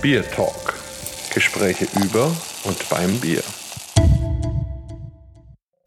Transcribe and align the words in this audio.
Bier 0.00 0.22
Talk. 0.30 0.74
Gespräche 1.34 1.88
über 2.00 2.30
und 2.62 2.88
beim 2.88 3.18
Bier. 3.18 3.42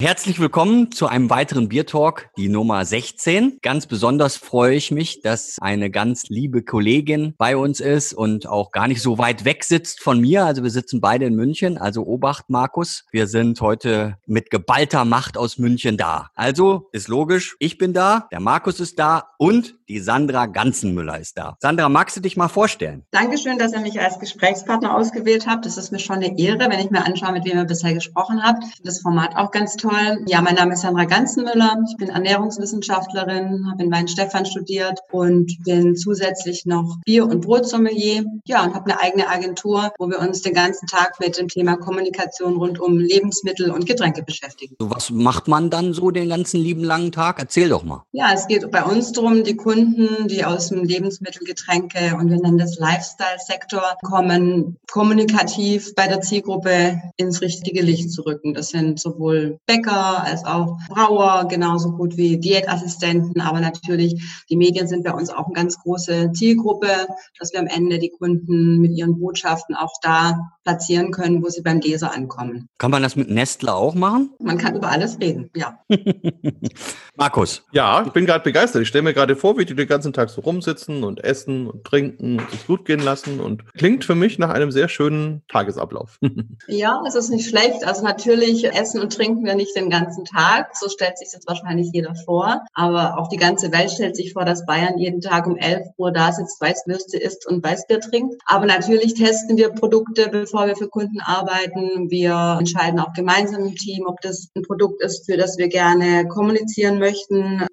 Herzlich 0.02 0.40
willkommen 0.40 0.92
zu 0.92 1.08
einem 1.08 1.30
weiteren 1.30 1.70
Bier 1.70 1.86
Talk, 1.86 2.28
die 2.36 2.50
Nummer 2.50 2.84
16. 2.84 3.60
Ganz 3.62 3.86
besonders 3.86 4.36
freue 4.36 4.74
ich 4.74 4.90
mich, 4.90 5.22
dass 5.22 5.60
eine 5.62 5.92
ganz 5.92 6.24
liebe 6.28 6.64
Kollegin 6.64 7.36
bei 7.38 7.56
uns 7.56 7.80
ist 7.80 8.14
und 8.14 8.48
auch 8.48 8.72
gar 8.72 8.88
nicht 8.88 9.02
so 9.02 9.18
weit 9.18 9.46
weg 9.46 9.64
sitzt 9.64 10.02
von 10.02 10.20
mir. 10.20 10.44
Also 10.44 10.64
wir 10.64 10.72
sitzen 10.72 11.02
beide 11.02 11.26
in 11.26 11.36
München. 11.36 11.78
Also 11.78 12.04
Obacht, 12.04 12.50
Markus. 12.50 13.06
Wir 13.12 13.28
sind 13.28 13.62
heute 13.62 14.18
mit 14.26 14.50
geballter 14.50 15.06
Macht 15.06 15.38
aus 15.38 15.60
München 15.60 15.98
da. 15.98 16.32
Also 16.34 16.90
ist 16.92 17.08
logisch, 17.08 17.56
ich 17.60 17.78
bin 17.78 17.94
da, 17.94 18.28
der 18.32 18.40
Markus 18.40 18.80
ist 18.80 18.98
da 18.98 19.28
und 19.38 19.76
die 19.92 20.00
Sandra 20.00 20.46
Ganzenmüller 20.46 21.20
ist 21.20 21.38
da. 21.38 21.58
Sandra, 21.60 21.90
magst 21.90 22.16
du 22.16 22.22
dich 22.22 22.38
mal 22.38 22.48
vorstellen? 22.48 23.04
Dankeschön, 23.12 23.58
dass 23.58 23.74
ihr 23.74 23.82
mich 23.82 24.00
als 24.00 24.20
Gesprächspartner 24.20 24.96
ausgewählt 24.96 25.48
habt. 25.48 25.66
Das 25.66 25.78
ist 25.78 25.92
mir 25.92 26.00
schon 26.00 26.18
eine 26.18 26.40
Ehre, 26.40 26.70
wenn 26.70 26.80
ich 26.80 26.92
mir 26.92 27.06
anschaue, 27.06 27.34
mit 27.34 27.44
wem 27.44 27.58
ihr 27.58 27.66
bisher 27.66 27.94
gesprochen 27.94 28.42
habt. 28.42 28.64
Das 28.86 29.02
Format 29.02 29.36
auch 29.36 29.52
ganz 29.52 29.76
toll. 29.76 30.24
Ja, 30.28 30.42
mein 30.42 30.56
Name 30.56 30.76
ist 30.76 30.82
Sandra 30.82 31.04
Ganzenmüller. 31.04 31.84
Ich 31.90 31.98
bin 31.98 32.08
Ernährungswissenschaftlerin, 32.08 33.68
habe 33.70 33.84
in 33.84 33.92
Weinstefan 33.92 34.46
studiert 34.46 35.00
und 35.12 35.62
bin 35.66 35.98
zusätzlich 35.98 36.66
noch 36.66 37.00
Bier- 37.04 37.26
und 37.26 37.42
Brotsommelier. 37.42 38.24
Ja, 38.46 38.64
und 38.64 38.74
habe 38.74 38.92
eine 38.92 39.02
eigene 39.02 39.28
Agentur, 39.28 39.92
wo 40.00 40.10
wir 40.10 40.20
uns 40.20 40.42
den 40.42 40.54
ganzen 40.54 40.88
Tag 40.88 41.20
mit 41.20 41.38
dem 41.38 41.50
Thema 41.50 41.76
Kommunikation 41.76 42.56
rund 42.56 42.80
um 42.80 42.98
Lebensmittel 42.98 43.72
und 43.72 43.86
Getränke 43.86 44.24
beschäftigen. 44.24 44.74
So, 44.80 44.90
was 44.90 45.10
macht 45.10 45.50
man 45.50 45.70
dann 45.70 45.94
so 45.94 46.12
den 46.12 46.30
ganzen 46.30 46.62
lieben 46.62 46.86
langen 46.86 47.12
Tag? 47.12 47.40
Erzähl 47.40 47.68
doch 47.68 47.84
mal. 47.84 48.06
Ja, 48.14 48.32
es 48.34 48.48
geht 48.48 48.72
bei 48.72 48.84
uns 48.84 49.12
darum, 49.12 49.44
die 49.44 49.58
Kunden, 49.58 49.81
die 50.28 50.44
aus 50.46 50.70
dem 50.70 50.84
Lebensmittel, 50.84 51.46
Getränke 51.46 52.16
und 52.18 52.30
wir 52.30 52.38
nennen 52.38 52.58
das 52.58 52.78
Lifestyle-Sektor 52.78 53.98
kommen, 54.04 54.78
kommunikativ 54.90 55.94
bei 55.96 56.08
der 56.08 56.22
Zielgruppe 56.22 57.02
ins 57.18 57.42
richtige 57.42 57.82
Licht 57.82 58.12
zu 58.12 58.24
rücken. 58.24 58.54
Das 58.54 58.70
sind 58.70 59.00
sowohl 59.00 59.60
Bäcker, 59.66 59.82
Bäcker 59.92 60.24
als 60.24 60.46
auch 60.46 60.78
Brauer, 60.90 61.48
genauso 61.48 61.92
gut 61.92 62.18
wie 62.18 62.38
Diätassistenten. 62.38 63.42
Aber 63.42 63.60
natürlich, 63.60 64.44
die 64.50 64.58
Medien 64.58 64.88
sind 64.88 65.04
bei 65.04 65.12
uns 65.12 65.30
auch 65.30 65.46
eine 65.46 65.54
ganz 65.54 65.78
große 65.80 66.32
Zielgruppe, 66.34 67.08
dass 67.40 67.54
wir 67.54 67.60
am 67.60 67.68
Ende 67.68 68.00
die 68.00 68.10
Kunden 68.10 68.80
mit 68.80 68.92
ihren 68.92 69.20
Botschaften 69.20 69.76
auch 69.76 69.94
da 70.02 70.52
platzieren 70.64 71.12
können, 71.12 71.44
wo 71.44 71.50
sie 71.50 71.62
beim 71.62 71.80
Leser 71.80 72.14
ankommen. 72.14 72.68
Kann 72.78 72.92
man 72.92 73.02
das 73.02 73.16
mit 73.16 73.30
Nestle 73.30 73.74
auch 73.74 73.96
machen? 73.96 74.32
Man 74.40 74.58
kann 74.58 74.76
über 74.76 74.90
alles 74.90 75.20
reden, 75.20 75.50
ja. 75.56 75.80
Markus. 77.22 77.62
Ja, 77.72 78.04
ich 78.04 78.14
bin 78.14 78.26
gerade 78.26 78.44
begeistert. 78.44 78.82
Ich 78.82 78.88
stelle 78.88 79.04
mir 79.04 79.14
gerade 79.14 79.36
vor, 79.36 79.56
wie 79.60 79.64
die 79.64 79.76
den 79.76 79.88
ganzen 79.88 80.12
Tag 80.12 80.32
so 80.32 80.42
rumsitzen 80.42 81.04
und 81.04 81.24
essen 81.24 81.68
und 81.68 81.84
trinken 81.84 82.40
und 82.40 82.50
sich 82.50 82.66
gut 82.66 82.84
gehen 82.84 83.00
lassen 83.00 83.40
und 83.40 83.72
klingt 83.76 84.04
für 84.04 84.16
mich 84.16 84.40
nach 84.40 84.50
einem 84.50 84.72
sehr 84.72 84.90
schönen 84.90 85.44
Tagesablauf. 85.48 86.18
ja, 86.68 87.00
es 87.08 87.14
ist 87.14 87.30
nicht 87.30 87.48
schlecht. 87.48 87.86
Also 87.86 88.04
natürlich 88.04 88.66
essen 88.66 89.00
und 89.02 89.14
trinken 89.14 89.46
wir 89.46 89.54
nicht 89.54 89.76
den 89.76 89.92
ganzen 89.92 90.26
Tag. 90.26 90.76
So 90.76 90.90
stellt 90.90 91.20
sich 91.20 91.30
das 91.32 91.46
wahrscheinlich 91.46 91.92
jeder 91.94 92.16
vor. 92.26 92.62
Aber 92.74 93.20
auch 93.20 93.30
die 93.30 93.38
ganze 93.38 93.72
Welt 93.72 93.92
stellt 93.92 94.16
sich 94.16 94.34
vor, 94.34 94.44
dass 94.44 94.66
Bayern 94.66 94.98
jeden 94.98 95.22
Tag 95.22 95.46
um 95.46 95.58
11 95.58 95.90
Uhr 95.98 96.12
da 96.12 96.32
sitzt, 96.32 96.60
Weißwürste 96.60 97.20
isst 97.20 97.46
und 97.46 97.64
Weißbier 97.64 98.00
trinkt. 98.00 98.42
Aber 98.48 98.66
natürlich 98.66 99.14
testen 99.14 99.58
wir 99.58 99.70
Produkte, 99.70 100.28
bevor 100.32 100.66
wir 100.66 100.76
für 100.76 100.90
Kunden 100.90 101.20
arbeiten. 101.20 102.10
Wir 102.10 102.58
entscheiden 102.58 103.00
auch 103.00 103.14
gemeinsam 103.14 103.64
im 103.64 103.76
Team, 103.76 104.08
ob 104.08 104.20
das 104.22 104.50
ein 104.56 104.64
Produkt 104.64 105.04
ist, 105.04 105.28
für 105.28 105.38
das 105.38 105.60
wir 105.60 105.68
gerne 105.68 106.28
kommunizieren 106.28 106.98
möchten, 106.98 107.11